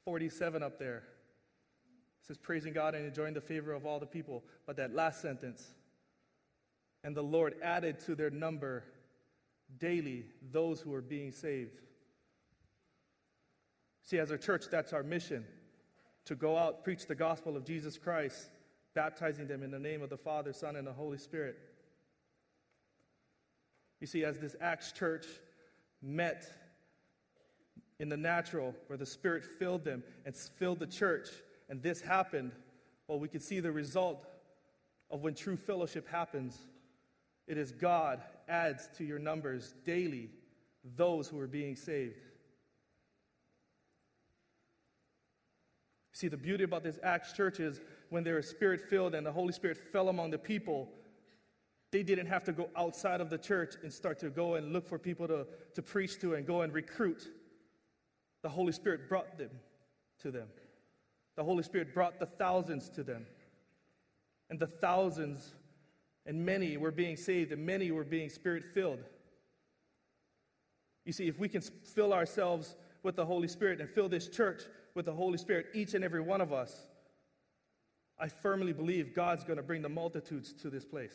47 0.05 0.63
up 0.63 0.79
there. 0.79 0.97
It 0.97 2.27
says, 2.27 2.37
praising 2.37 2.73
God 2.73 2.95
and 2.95 3.05
enjoying 3.05 3.33
the 3.33 3.41
favor 3.41 3.73
of 3.73 3.85
all 3.85 3.99
the 3.99 4.05
people. 4.05 4.43
But 4.65 4.77
that 4.77 4.93
last 4.93 5.21
sentence, 5.21 5.65
and 7.03 7.15
the 7.15 7.23
Lord 7.23 7.55
added 7.63 7.99
to 8.01 8.15
their 8.15 8.29
number 8.29 8.83
daily 9.79 10.25
those 10.51 10.81
who 10.81 10.93
are 10.93 11.01
being 11.01 11.31
saved. 11.31 11.79
See, 14.03 14.19
as 14.19 14.31
a 14.31 14.37
church, 14.37 14.65
that's 14.71 14.93
our 14.93 15.03
mission 15.03 15.45
to 16.25 16.35
go 16.35 16.57
out, 16.57 16.83
preach 16.83 17.05
the 17.05 17.15
gospel 17.15 17.55
of 17.55 17.65
Jesus 17.65 17.97
Christ, 17.97 18.49
baptizing 18.93 19.47
them 19.47 19.63
in 19.63 19.71
the 19.71 19.79
name 19.79 20.01
of 20.01 20.09
the 20.09 20.17
Father, 20.17 20.53
Son, 20.53 20.75
and 20.75 20.85
the 20.85 20.93
Holy 20.93 21.17
Spirit. 21.17 21.57
You 23.99 24.07
see, 24.07 24.23
as 24.23 24.39
this 24.39 24.55
Acts 24.61 24.91
church 24.91 25.25
met 26.01 26.51
in 27.99 28.09
the 28.09 28.17
natural, 28.17 28.75
where 28.87 28.97
the 28.97 29.05
Spirit 29.05 29.43
filled 29.43 29.83
them 29.83 30.03
and 30.25 30.35
filled 30.35 30.79
the 30.79 30.87
church, 30.87 31.29
and 31.69 31.81
this 31.81 32.01
happened, 32.01 32.51
well, 33.07 33.19
we 33.19 33.27
could 33.27 33.41
see 33.41 33.59
the 33.59 33.71
result 33.71 34.25
of 35.09 35.21
when 35.21 35.33
true 35.33 35.57
fellowship 35.57 36.07
happens, 36.07 36.57
it 37.47 37.57
is 37.57 37.71
God 37.71 38.21
adds 38.47 38.89
to 38.97 39.03
your 39.03 39.19
numbers 39.19 39.73
daily 39.85 40.29
those 40.95 41.27
who 41.27 41.39
are 41.39 41.47
being 41.47 41.75
saved. 41.75 42.21
See, 46.11 46.27
the 46.27 46.37
beauty 46.37 46.63
about 46.63 46.83
this 46.83 46.99
Acts 47.03 47.33
church 47.33 47.59
is 47.59 47.79
when 48.09 48.23
they 48.23 48.31
were 48.31 48.41
spirit 48.41 48.81
filled 48.81 49.13
and 49.13 49.25
the 49.25 49.31
Holy 49.31 49.53
Spirit 49.53 49.77
fell 49.77 50.09
among 50.09 50.31
the 50.31 50.37
people, 50.37 50.89
they 51.91 52.03
didn't 52.03 52.27
have 52.27 52.43
to 52.45 52.51
go 52.51 52.69
outside 52.75 53.21
of 53.21 53.29
the 53.29 53.37
church 53.37 53.75
and 53.81 53.91
start 53.91 54.19
to 54.19 54.29
go 54.29 54.55
and 54.55 54.73
look 54.73 54.87
for 54.87 54.99
people 54.99 55.27
to, 55.27 55.47
to 55.73 55.81
preach 55.81 56.19
to 56.19 56.35
and 56.35 56.45
go 56.45 56.61
and 56.61 56.73
recruit. 56.73 57.27
The 58.41 58.49
Holy 58.49 58.73
Spirit 58.73 59.07
brought 59.07 59.37
them 59.37 59.51
to 60.19 60.31
them. 60.31 60.47
The 61.35 61.43
Holy 61.43 61.63
Spirit 61.63 61.93
brought 61.93 62.19
the 62.19 62.25
thousands 62.25 62.89
to 62.89 63.03
them. 63.03 63.25
And 64.49 64.59
the 64.59 64.67
thousands 64.67 65.53
and 66.25 66.45
many 66.45 66.77
were 66.77 66.91
being 66.91 67.15
saved 67.15 67.51
and 67.51 67.65
many 67.65 67.91
were 67.91 68.03
being 68.03 68.29
spirit 68.29 68.65
filled. 68.73 68.99
You 71.05 71.13
see, 71.13 71.27
if 71.27 71.39
we 71.39 71.47
can 71.47 71.61
fill 71.61 72.13
ourselves 72.13 72.75
with 73.01 73.15
the 73.15 73.25
Holy 73.25 73.47
Spirit 73.47 73.79
and 73.79 73.89
fill 73.89 74.09
this 74.09 74.27
church 74.27 74.63
with 74.93 75.05
the 75.05 75.13
Holy 75.13 75.37
Spirit, 75.37 75.67
each 75.73 75.93
and 75.93 76.03
every 76.03 76.19
one 76.19 76.41
of 76.41 76.51
us, 76.51 76.85
I 78.19 78.27
firmly 78.27 78.73
believe 78.73 79.13
God's 79.13 79.43
going 79.45 79.57
to 79.57 79.63
bring 79.63 79.81
the 79.81 79.89
multitudes 79.89 80.51
to 80.61 80.69
this 80.69 80.83
place. 80.83 81.13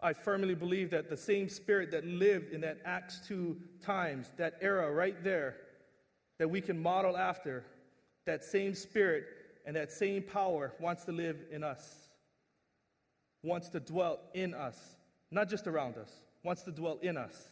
I 0.00 0.12
firmly 0.12 0.54
believe 0.54 0.90
that 0.90 1.10
the 1.10 1.16
same 1.16 1.48
spirit 1.48 1.90
that 1.90 2.04
lived 2.04 2.52
in 2.52 2.60
that 2.60 2.78
Acts 2.84 3.20
2 3.26 3.56
times, 3.82 4.32
that 4.36 4.54
era 4.60 4.92
right 4.92 5.22
there, 5.24 5.56
that 6.38 6.48
we 6.48 6.60
can 6.60 6.80
model 6.80 7.16
after, 7.16 7.64
that 8.24 8.44
same 8.44 8.74
spirit 8.74 9.24
and 9.66 9.74
that 9.74 9.90
same 9.90 10.22
power 10.22 10.72
wants 10.78 11.04
to 11.04 11.12
live 11.12 11.36
in 11.50 11.64
us, 11.64 12.08
wants 13.42 13.68
to 13.70 13.80
dwell 13.80 14.20
in 14.34 14.54
us, 14.54 14.78
not 15.32 15.48
just 15.48 15.66
around 15.66 15.96
us, 15.96 16.10
wants 16.44 16.62
to 16.62 16.70
dwell 16.70 16.98
in 17.02 17.16
us. 17.16 17.50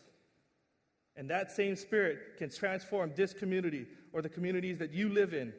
And 1.16 1.28
that 1.30 1.50
same 1.50 1.74
spirit 1.74 2.36
can 2.38 2.50
transform 2.50 3.12
this 3.16 3.32
community 3.32 3.86
or 4.12 4.22
the 4.22 4.28
communities 4.28 4.78
that 4.78 4.92
you 4.92 5.08
live 5.08 5.34
in 5.34 5.52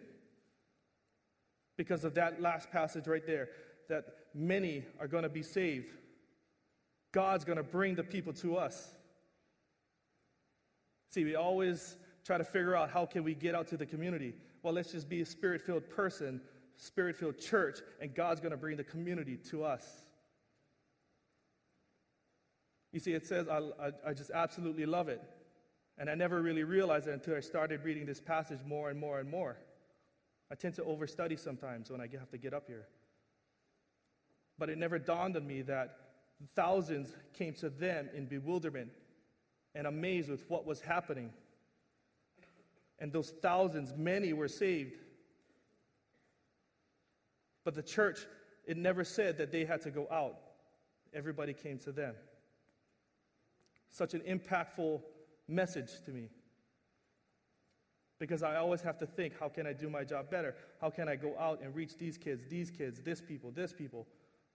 because 1.78 2.04
of 2.06 2.16
that 2.16 2.42
last 2.42 2.72
passage 2.72 3.08
right 3.08 3.26
there 3.26 3.50
that 3.90 4.06
many 4.34 4.86
are 5.00 5.08
going 5.08 5.24
to 5.24 5.30
be 5.30 5.44
saved 5.44 5.94
God's 7.18 7.46
going 7.46 7.58
to 7.58 7.64
bring 7.64 7.96
the 7.96 8.04
people 8.04 8.32
to 8.34 8.58
us. 8.58 8.92
See, 11.10 11.24
we 11.24 11.34
always 11.34 11.98
try 12.24 12.38
to 12.38 12.44
figure 12.44 12.76
out 12.76 12.92
how 12.92 13.08
can 13.08 13.24
we 13.24 13.34
get 13.34 13.56
out 13.56 13.70
to 13.70 13.78
the 13.78 13.88
community. 13.88 14.36
Well, 14.62 14.72
let's 14.72 14.92
just 14.92 15.10
be 15.10 15.22
a 15.22 15.26
spirit-filled 15.26 15.90
person, 15.90 16.42
spirit-filled 16.76 17.40
church, 17.40 17.80
and 18.00 18.14
God's 18.14 18.40
going 18.40 18.52
to 18.52 18.58
bring 18.58 18.78
the 18.78 18.84
community 18.84 19.36
to 19.50 19.64
us. 19.64 19.84
You 22.94 23.00
see, 23.00 23.14
it 23.14 23.26
says, 23.26 23.48
I, 23.50 23.62
I, 23.82 23.92
I 24.10 24.14
just 24.14 24.30
absolutely 24.30 24.86
love 24.86 25.10
it. 25.10 25.24
And 25.98 26.12
I 26.12 26.14
never 26.14 26.40
really 26.40 26.66
realized 26.66 27.08
it 27.08 27.16
until 27.16 27.36
I 27.36 27.40
started 27.40 27.84
reading 27.84 28.06
this 28.06 28.22
passage 28.22 28.60
more 28.64 28.92
and 28.92 29.00
more 29.00 29.20
and 29.20 29.28
more. 29.28 29.58
I 30.52 30.54
tend 30.54 30.76
to 30.76 30.84
overstudy 30.84 31.40
sometimes 31.40 31.90
when 31.90 32.00
I 32.00 32.08
have 32.20 32.30
to 32.30 32.38
get 32.38 32.54
up 32.54 32.68
here. 32.68 32.86
But 34.60 34.70
it 34.70 34.78
never 34.78 35.00
dawned 35.00 35.36
on 35.36 35.48
me 35.48 35.64
that 35.64 35.98
Thousands 36.56 37.14
came 37.34 37.54
to 37.56 37.70
them 37.70 38.10
in 38.14 38.26
bewilderment 38.26 38.92
and 39.74 39.88
amazed 39.88 40.30
with 40.30 40.50
what 40.50 40.66
was 40.66 40.82
happening. 40.82 41.32
And 43.00 43.12
those 43.12 43.32
thousands, 43.42 43.94
many 43.96 44.34
were 44.34 44.48
saved. 44.48 44.96
But 47.64 47.76
the 47.76 47.84
church, 47.84 48.20
it 48.66 48.78
never 48.78 49.04
said 49.04 49.38
that 49.38 49.52
they 49.52 49.66
had 49.66 49.82
to 49.84 49.92
go 49.92 50.08
out. 50.12 50.36
Everybody 51.14 51.54
came 51.54 51.80
to 51.80 51.92
them. 51.92 52.16
Such 53.90 54.14
an 54.14 54.22
impactful 54.22 55.02
message 55.48 55.90
to 56.06 56.12
me. 56.12 56.30
Because 58.20 58.42
I 58.42 58.56
always 58.56 58.82
have 58.82 58.98
to 59.00 59.06
think, 59.06 59.40
how 59.40 59.50
can 59.50 59.68
I 59.68 59.74
do 59.74 59.90
my 59.90 60.04
job 60.04 60.30
better? 60.32 60.56
How 60.82 60.90
can 60.90 61.08
I 61.08 61.16
go 61.16 61.36
out 61.40 61.62
and 61.62 61.76
reach 61.76 61.98
these 61.98 62.18
kids, 62.18 62.44
these 62.50 62.72
kids, 62.72 63.00
this 63.02 63.22
people, 63.22 63.52
this 63.52 63.74
people? 63.74 64.08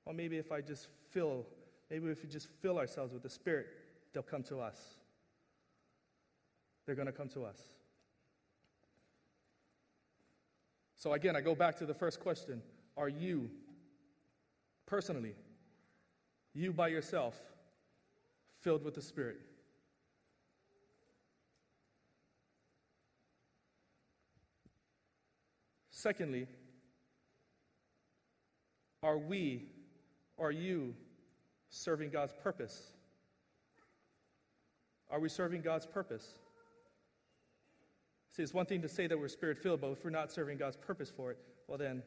Or 0.04 0.12
maybe 0.12 0.36
if 0.36 0.50
I 0.50 0.60
just 0.60 0.88
fill 1.10 1.46
Maybe 1.92 2.08
if 2.08 2.22
we 2.22 2.28
just 2.30 2.48
fill 2.62 2.78
ourselves 2.78 3.12
with 3.12 3.22
the 3.22 3.28
Spirit, 3.28 3.66
they'll 4.14 4.22
come 4.22 4.42
to 4.44 4.60
us. 4.60 4.78
They're 6.86 6.94
going 6.94 7.04
to 7.04 7.12
come 7.12 7.28
to 7.28 7.44
us. 7.44 7.58
So, 10.96 11.12
again, 11.12 11.36
I 11.36 11.42
go 11.42 11.54
back 11.54 11.76
to 11.80 11.84
the 11.84 11.92
first 11.92 12.18
question 12.18 12.62
Are 12.96 13.10
you, 13.10 13.50
personally, 14.86 15.34
you 16.54 16.72
by 16.72 16.88
yourself, 16.88 17.38
filled 18.62 18.84
with 18.84 18.94
the 18.94 19.02
Spirit? 19.02 19.40
Secondly, 25.90 26.46
are 29.02 29.18
we, 29.18 29.66
are 30.38 30.50
you 30.50 30.94
serving 31.72 32.10
God's 32.10 32.34
purpose? 32.34 32.92
Are 35.10 35.18
we 35.18 35.28
serving 35.28 35.62
God's 35.62 35.86
purpose? 35.86 36.34
See, 38.30 38.42
it's 38.42 38.54
one 38.54 38.66
thing 38.66 38.80
to 38.82 38.88
say 38.88 39.06
that 39.06 39.18
we're 39.18 39.28
spirit 39.28 39.58
filled, 39.58 39.80
but 39.80 39.90
if 39.90 40.04
we're 40.04 40.10
not 40.10 40.30
serving 40.30 40.58
God's 40.58 40.76
purpose 40.76 41.10
for 41.14 41.30
it, 41.32 41.38
well, 41.66 41.78
then, 41.78 42.02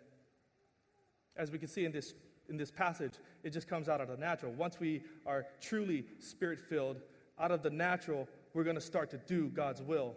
as 1.35 1.51
we 1.51 1.59
can 1.59 1.67
see 1.67 1.85
in 1.85 1.91
this, 1.91 2.13
in 2.47 2.57
this 2.57 2.71
passage, 2.71 3.13
it 3.43 3.51
just 3.51 3.67
comes 3.67 3.89
out 3.89 4.01
of 4.01 4.07
the 4.07 4.17
natural. 4.17 4.53
Once 4.53 4.79
we 4.79 5.03
are 5.25 5.45
truly 5.61 6.05
spirit 6.19 6.59
filled, 6.59 7.01
out 7.39 7.51
of 7.51 7.61
the 7.61 7.69
natural, 7.69 8.27
we're 8.53 8.63
going 8.63 8.75
to 8.75 8.81
start 8.81 9.09
to 9.11 9.17
do 9.27 9.49
God's 9.49 9.81
will. 9.81 10.15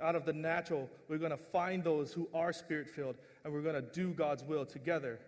Out 0.00 0.14
of 0.14 0.26
the 0.26 0.32
natural, 0.32 0.88
we're 1.08 1.18
going 1.18 1.30
to 1.30 1.36
find 1.36 1.82
those 1.82 2.12
who 2.12 2.28
are 2.34 2.52
spirit 2.52 2.88
filled, 2.88 3.16
and 3.44 3.52
we're 3.52 3.62
going 3.62 3.74
to 3.74 3.94
do 3.94 4.12
God's 4.12 4.44
will 4.44 4.66
together. 4.66 5.18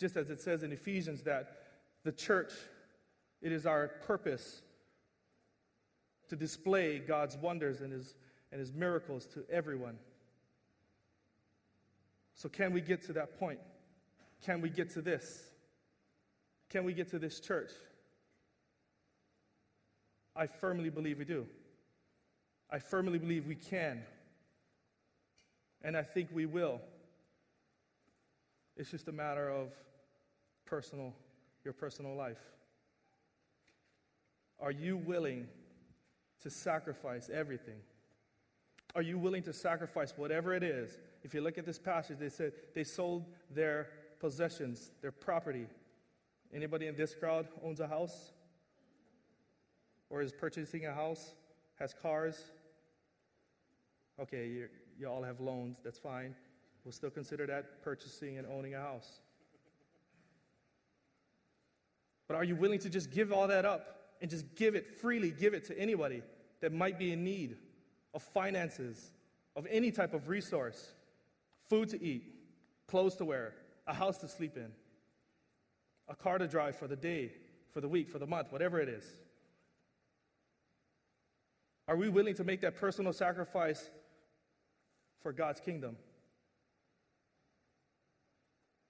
Just 0.00 0.16
as 0.16 0.30
it 0.30 0.40
says 0.40 0.62
in 0.62 0.72
Ephesians 0.72 1.22
that 1.24 1.58
the 2.04 2.12
church, 2.12 2.52
it 3.42 3.52
is 3.52 3.66
our 3.66 3.88
purpose 4.06 4.62
to 6.30 6.36
display 6.36 6.98
God's 6.98 7.36
wonders 7.36 7.82
and 7.82 7.92
his, 7.92 8.14
and 8.50 8.58
his 8.58 8.72
miracles 8.72 9.26
to 9.34 9.44
everyone. 9.50 9.98
So, 12.34 12.48
can 12.48 12.72
we 12.72 12.80
get 12.80 13.04
to 13.06 13.12
that 13.12 13.38
point? 13.38 13.58
Can 14.46 14.62
we 14.62 14.70
get 14.70 14.94
to 14.94 15.02
this? 15.02 15.42
Can 16.70 16.84
we 16.84 16.94
get 16.94 17.10
to 17.10 17.18
this 17.18 17.38
church? 17.38 17.70
I 20.34 20.46
firmly 20.46 20.88
believe 20.88 21.18
we 21.18 21.26
do. 21.26 21.46
I 22.70 22.78
firmly 22.78 23.18
believe 23.18 23.46
we 23.46 23.56
can. 23.56 24.02
And 25.82 25.94
I 25.94 26.02
think 26.02 26.30
we 26.32 26.46
will. 26.46 26.80
It's 28.76 28.90
just 28.90 29.08
a 29.08 29.12
matter 29.12 29.50
of 29.50 29.68
personal, 30.70 31.12
your 31.64 31.74
personal 31.74 32.14
life? 32.14 32.38
Are 34.60 34.70
you 34.70 34.96
willing 34.96 35.48
to 36.42 36.48
sacrifice 36.48 37.28
everything? 37.28 37.80
Are 38.94 39.02
you 39.02 39.18
willing 39.18 39.42
to 39.42 39.52
sacrifice 39.52 40.14
whatever 40.16 40.54
it 40.54 40.62
is? 40.62 40.96
If 41.22 41.34
you 41.34 41.40
look 41.40 41.58
at 41.58 41.66
this 41.66 41.78
passage, 41.78 42.18
they 42.18 42.28
said 42.28 42.52
they 42.74 42.84
sold 42.84 43.26
their 43.50 43.88
possessions, 44.20 44.92
their 45.02 45.12
property. 45.12 45.66
Anybody 46.54 46.86
in 46.86 46.96
this 46.96 47.14
crowd 47.14 47.48
owns 47.64 47.80
a 47.80 47.88
house? 47.88 48.32
Or 50.08 50.22
is 50.22 50.32
purchasing 50.32 50.86
a 50.86 50.94
house? 50.94 51.34
Has 51.78 51.94
cars? 51.94 52.44
Okay, 54.20 54.46
you, 54.48 54.68
you 54.98 55.08
all 55.08 55.22
have 55.22 55.40
loans, 55.40 55.78
that's 55.82 55.98
fine. 55.98 56.34
We'll 56.84 56.92
still 56.92 57.10
consider 57.10 57.46
that 57.46 57.82
purchasing 57.82 58.38
and 58.38 58.46
owning 58.46 58.74
a 58.74 58.80
house. 58.80 59.20
But 62.30 62.36
are 62.36 62.44
you 62.44 62.54
willing 62.54 62.78
to 62.78 62.88
just 62.88 63.10
give 63.10 63.32
all 63.32 63.48
that 63.48 63.64
up 63.64 63.96
and 64.20 64.30
just 64.30 64.54
give 64.54 64.76
it 64.76 65.00
freely, 65.00 65.32
give 65.32 65.52
it 65.52 65.64
to 65.64 65.76
anybody 65.76 66.22
that 66.60 66.72
might 66.72 66.96
be 66.96 67.10
in 67.10 67.24
need 67.24 67.56
of 68.14 68.22
finances, 68.22 69.10
of 69.56 69.66
any 69.68 69.90
type 69.90 70.14
of 70.14 70.28
resource, 70.28 70.92
food 71.68 71.88
to 71.88 72.00
eat, 72.00 72.22
clothes 72.86 73.16
to 73.16 73.24
wear, 73.24 73.54
a 73.88 73.92
house 73.92 74.18
to 74.18 74.28
sleep 74.28 74.56
in, 74.56 74.68
a 76.08 76.14
car 76.14 76.38
to 76.38 76.46
drive 76.46 76.76
for 76.76 76.86
the 76.86 76.94
day, 76.94 77.32
for 77.72 77.80
the 77.80 77.88
week, 77.88 78.08
for 78.08 78.20
the 78.20 78.28
month, 78.28 78.52
whatever 78.52 78.78
it 78.78 78.88
is? 78.88 79.04
Are 81.88 81.96
we 81.96 82.08
willing 82.08 82.36
to 82.36 82.44
make 82.44 82.60
that 82.60 82.76
personal 82.76 83.12
sacrifice 83.12 83.90
for 85.20 85.32
God's 85.32 85.58
kingdom? 85.58 85.96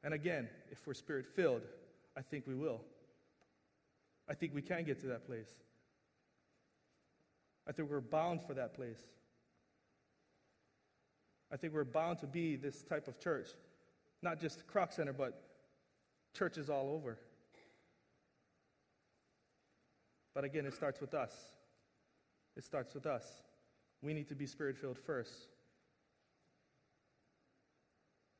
And 0.04 0.12
again, 0.12 0.50
if 0.70 0.86
we're 0.86 0.92
spirit 0.92 1.24
filled, 1.24 1.62
I 2.14 2.20
think 2.20 2.46
we 2.46 2.54
will. 2.54 2.82
I 4.30 4.34
think 4.34 4.54
we 4.54 4.62
can 4.62 4.84
get 4.84 5.00
to 5.00 5.08
that 5.08 5.26
place. 5.26 5.50
I 7.68 7.72
think 7.72 7.90
we're 7.90 8.00
bound 8.00 8.40
for 8.42 8.54
that 8.54 8.74
place. 8.74 9.00
I 11.52 11.56
think 11.56 11.74
we're 11.74 11.84
bound 11.84 12.20
to 12.20 12.28
be 12.28 12.54
this 12.54 12.84
type 12.84 13.08
of 13.08 13.18
church. 13.18 13.48
Not 14.22 14.40
just 14.40 14.62
Kroc 14.68 14.92
Center, 14.92 15.12
but 15.12 15.42
churches 16.32 16.70
all 16.70 16.90
over. 16.90 17.18
But 20.32 20.44
again, 20.44 20.64
it 20.64 20.74
starts 20.74 21.00
with 21.00 21.12
us. 21.12 21.32
It 22.56 22.64
starts 22.64 22.94
with 22.94 23.06
us. 23.06 23.24
We 24.00 24.14
need 24.14 24.28
to 24.28 24.36
be 24.36 24.46
spirit 24.46 24.76
filled 24.76 24.98
first. 24.98 25.48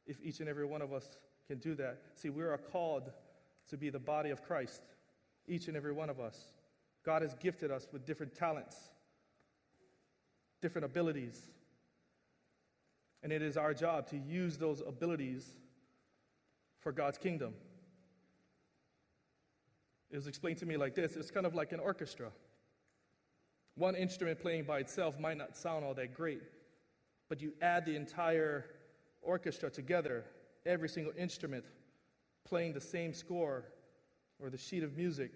If 0.07 0.19
each 0.23 0.39
and 0.39 0.49
every 0.49 0.67
one 0.67 0.83
of 0.83 0.93
us 0.93 1.09
can 1.49 1.59
do 1.59 1.75
that, 1.77 1.99
see, 2.15 2.31
we 2.31 2.45
are 2.45 2.59
called 2.59 3.11
to 3.71 3.77
be 3.77 3.91
the 3.91 3.99
body 3.99 4.31
of 4.31 4.43
Christ, 4.43 4.83
each 5.51 5.69
and 5.69 5.77
every 5.77 5.93
one 5.93 6.09
of 6.09 6.21
us. 6.21 6.39
God 7.05 7.23
has 7.23 7.35
gifted 7.35 7.71
us 7.71 7.89
with 7.93 8.07
different 8.07 8.35
talents, 8.35 8.77
different 10.61 10.85
abilities. 10.85 11.41
And 13.23 13.33
it 13.33 13.43
is 13.43 13.57
our 13.57 13.75
job 13.75 14.09
to 14.09 14.17
use 14.17 14.57
those 14.57 14.83
abilities 14.87 15.47
for 16.79 16.93
God's 16.93 17.19
kingdom. 17.19 17.55
It 20.11 20.17
was 20.17 20.27
explained 20.27 20.59
to 20.59 20.67
me 20.67 20.77
like 20.77 20.95
this 20.95 21.17
it's 21.17 21.31
kind 21.31 21.47
of 21.47 21.55
like 21.55 21.73
an 21.73 21.81
orchestra. 21.81 22.31
One 23.77 23.95
instrument 23.95 24.41
playing 24.41 24.65
by 24.65 24.81
itself 24.81 25.19
might 25.19 25.37
not 25.37 25.57
sound 25.57 25.85
all 25.85 25.95
that 25.95 26.15
great, 26.15 26.43
but 27.29 27.41
you 27.41 27.53
add 27.63 27.87
the 27.87 27.97
entire 27.97 28.67
orchestra 29.23 29.71
together, 29.71 30.25
every 30.67 30.89
single 30.89 31.13
instrument 31.17 31.65
playing 32.45 32.73
the 32.73 32.81
same 32.81 33.15
score 33.15 33.65
or 34.43 34.51
the 34.51 34.59
sheet 34.59 34.83
of 34.83 34.97
music, 34.97 35.33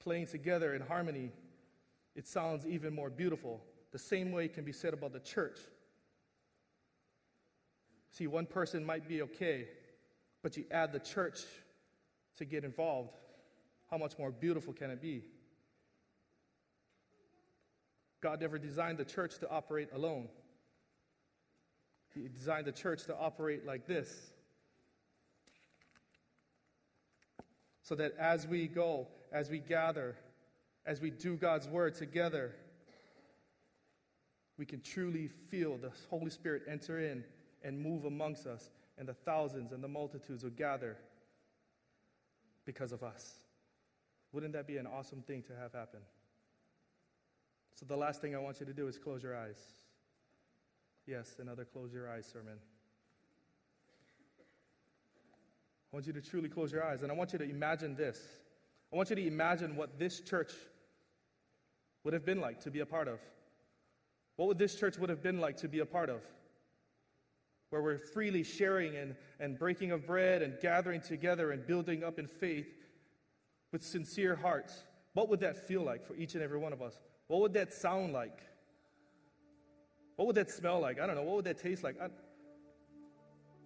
playing 0.00 0.26
together 0.26 0.74
in 0.74 0.82
harmony, 0.82 1.30
it 2.14 2.26
sounds 2.26 2.66
even 2.66 2.94
more 2.94 3.10
beautiful. 3.10 3.62
The 3.92 3.98
same 3.98 4.32
way 4.32 4.48
can 4.48 4.64
be 4.64 4.72
said 4.72 4.94
about 4.94 5.12
the 5.12 5.20
church. 5.20 5.58
See, 8.10 8.26
one 8.26 8.46
person 8.46 8.84
might 8.84 9.08
be 9.08 9.22
okay, 9.22 9.68
but 10.42 10.56
you 10.56 10.64
add 10.70 10.92
the 10.92 10.98
church 10.98 11.40
to 12.36 12.44
get 12.44 12.64
involved, 12.64 13.12
how 13.90 13.98
much 13.98 14.18
more 14.18 14.30
beautiful 14.30 14.72
can 14.72 14.90
it 14.90 15.00
be? 15.00 15.22
God 18.20 18.40
never 18.40 18.58
designed 18.58 18.98
the 18.98 19.04
church 19.04 19.38
to 19.38 19.50
operate 19.50 19.88
alone. 19.92 20.28
He 22.14 22.28
designed 22.28 22.66
the 22.66 22.72
church 22.72 23.04
to 23.04 23.16
operate 23.16 23.66
like 23.66 23.86
this. 23.86 24.32
So 27.92 27.96
that 27.96 28.16
as 28.18 28.46
we 28.46 28.68
go, 28.68 29.06
as 29.32 29.50
we 29.50 29.58
gather, 29.58 30.16
as 30.86 31.02
we 31.02 31.10
do 31.10 31.36
God's 31.36 31.68
word 31.68 31.94
together, 31.94 32.54
we 34.56 34.64
can 34.64 34.80
truly 34.80 35.28
feel 35.50 35.76
the 35.76 35.92
Holy 36.08 36.30
Spirit 36.30 36.62
enter 36.66 37.00
in 37.00 37.22
and 37.62 37.78
move 37.78 38.06
amongst 38.06 38.46
us, 38.46 38.70
and 38.96 39.06
the 39.06 39.12
thousands 39.12 39.72
and 39.72 39.84
the 39.84 39.88
multitudes 39.88 40.42
will 40.42 40.52
gather 40.52 40.96
because 42.64 42.92
of 42.92 43.02
us. 43.02 43.34
Wouldn't 44.32 44.54
that 44.54 44.66
be 44.66 44.78
an 44.78 44.86
awesome 44.86 45.20
thing 45.20 45.42
to 45.42 45.52
have 45.54 45.74
happen? 45.74 46.00
So, 47.74 47.84
the 47.84 47.98
last 47.98 48.22
thing 48.22 48.34
I 48.34 48.38
want 48.38 48.58
you 48.58 48.64
to 48.64 48.72
do 48.72 48.88
is 48.88 48.96
close 48.96 49.22
your 49.22 49.36
eyes. 49.36 49.60
Yes, 51.06 51.36
another 51.38 51.66
close 51.66 51.92
your 51.92 52.10
eyes 52.10 52.24
sermon. 52.24 52.56
I 55.92 55.96
want 55.96 56.06
you 56.06 56.12
to 56.14 56.22
truly 56.22 56.48
close 56.48 56.72
your 56.72 56.82
eyes, 56.82 57.02
and 57.02 57.12
I 57.12 57.14
want 57.14 57.34
you 57.34 57.38
to 57.38 57.44
imagine 57.44 57.94
this. 57.94 58.18
I 58.92 58.96
want 58.96 59.10
you 59.10 59.16
to 59.16 59.26
imagine 59.26 59.76
what 59.76 59.98
this 59.98 60.20
church 60.20 60.52
would 62.02 62.14
have 62.14 62.24
been 62.24 62.40
like 62.40 62.60
to 62.60 62.70
be 62.70 62.80
a 62.80 62.86
part 62.86 63.08
of. 63.08 63.20
What 64.36 64.48
would 64.48 64.58
this 64.58 64.74
church 64.74 64.96
would 64.96 65.10
have 65.10 65.22
been 65.22 65.38
like 65.38 65.58
to 65.58 65.68
be 65.68 65.80
a 65.80 65.86
part 65.86 66.08
of? 66.08 66.22
Where 67.68 67.82
we're 67.82 67.98
freely 67.98 68.42
sharing 68.42 68.96
and, 68.96 69.14
and 69.38 69.58
breaking 69.58 69.92
of 69.92 70.06
bread 70.06 70.40
and 70.40 70.58
gathering 70.60 71.02
together 71.02 71.52
and 71.52 71.66
building 71.66 72.04
up 72.04 72.18
in 72.18 72.26
faith 72.26 72.68
with 73.70 73.84
sincere 73.84 74.34
hearts. 74.34 74.84
What 75.12 75.28
would 75.28 75.40
that 75.40 75.68
feel 75.68 75.82
like 75.82 76.06
for 76.06 76.14
each 76.14 76.34
and 76.34 76.42
every 76.42 76.58
one 76.58 76.72
of 76.72 76.80
us? 76.80 76.98
What 77.26 77.42
would 77.42 77.52
that 77.52 77.72
sound 77.72 78.14
like? 78.14 78.38
What 80.16 80.26
would 80.26 80.36
that 80.36 80.50
smell 80.50 80.80
like? 80.80 80.98
I 80.98 81.06
don't 81.06 81.16
know. 81.16 81.22
What 81.22 81.36
would 81.36 81.44
that 81.44 81.58
taste 81.58 81.84
like? 81.84 81.96
I, 82.00 82.08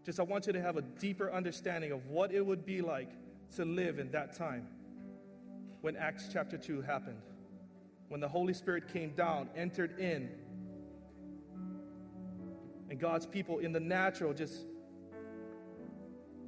just, 0.06 0.20
I 0.20 0.22
want 0.22 0.46
you 0.46 0.52
to 0.52 0.62
have 0.62 0.76
a 0.76 0.82
deeper 0.82 1.32
understanding 1.32 1.90
of 1.90 2.06
what 2.06 2.32
it 2.32 2.46
would 2.46 2.64
be 2.64 2.80
like 2.80 3.10
to 3.56 3.64
live 3.64 3.98
in 3.98 4.12
that 4.12 4.36
time 4.36 4.68
when 5.80 5.96
Acts 5.96 6.28
chapter 6.32 6.56
2 6.56 6.80
happened. 6.82 7.18
When 8.08 8.20
the 8.20 8.28
Holy 8.28 8.54
Spirit 8.54 8.92
came 8.92 9.10
down, 9.10 9.48
entered 9.56 9.98
in, 9.98 10.30
and 12.88 13.00
God's 13.00 13.26
people 13.26 13.58
in 13.58 13.72
the 13.72 13.80
natural 13.80 14.32
just, 14.32 14.66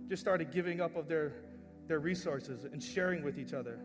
just 0.08 0.22
started 0.22 0.52
giving 0.52 0.80
up 0.80 0.94
of 0.94 1.08
their, 1.08 1.32
their 1.88 1.98
resources 1.98 2.64
and 2.64 2.80
sharing 2.80 3.24
with 3.24 3.40
each 3.40 3.52
other. 3.52 3.80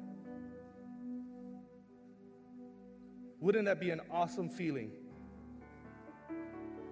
Wouldn't 3.39 3.65
that 3.65 3.79
be 3.79 3.89
an 3.89 4.01
awesome 4.12 4.49
feeling? 4.49 4.91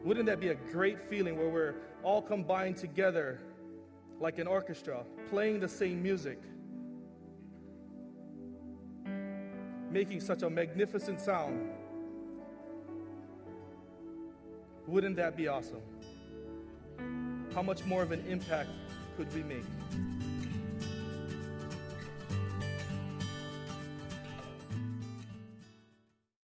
Wouldn't 0.03 0.25
that 0.25 0.39
be 0.39 0.47
a 0.47 0.55
great 0.55 0.99
feeling 0.99 1.37
where 1.37 1.49
we're 1.49 1.75
all 2.03 2.21
combined 2.21 2.77
together 2.77 3.39
like 4.19 4.39
an 4.39 4.47
orchestra, 4.47 5.03
playing 5.29 5.59
the 5.59 5.67
same 5.67 6.01
music, 6.01 6.39
making 9.89 10.21
such 10.21 10.43
a 10.43 10.49
magnificent 10.49 11.19
sound? 11.19 11.69
Wouldn't 14.87 15.15
that 15.15 15.35
be 15.35 15.47
awesome? 15.47 15.81
How 17.53 17.61
much 17.61 17.83
more 17.85 18.03
of 18.03 18.11
an 18.11 18.23
impact 18.27 18.69
could 19.17 19.33
we 19.33 19.43
make? 19.43 19.65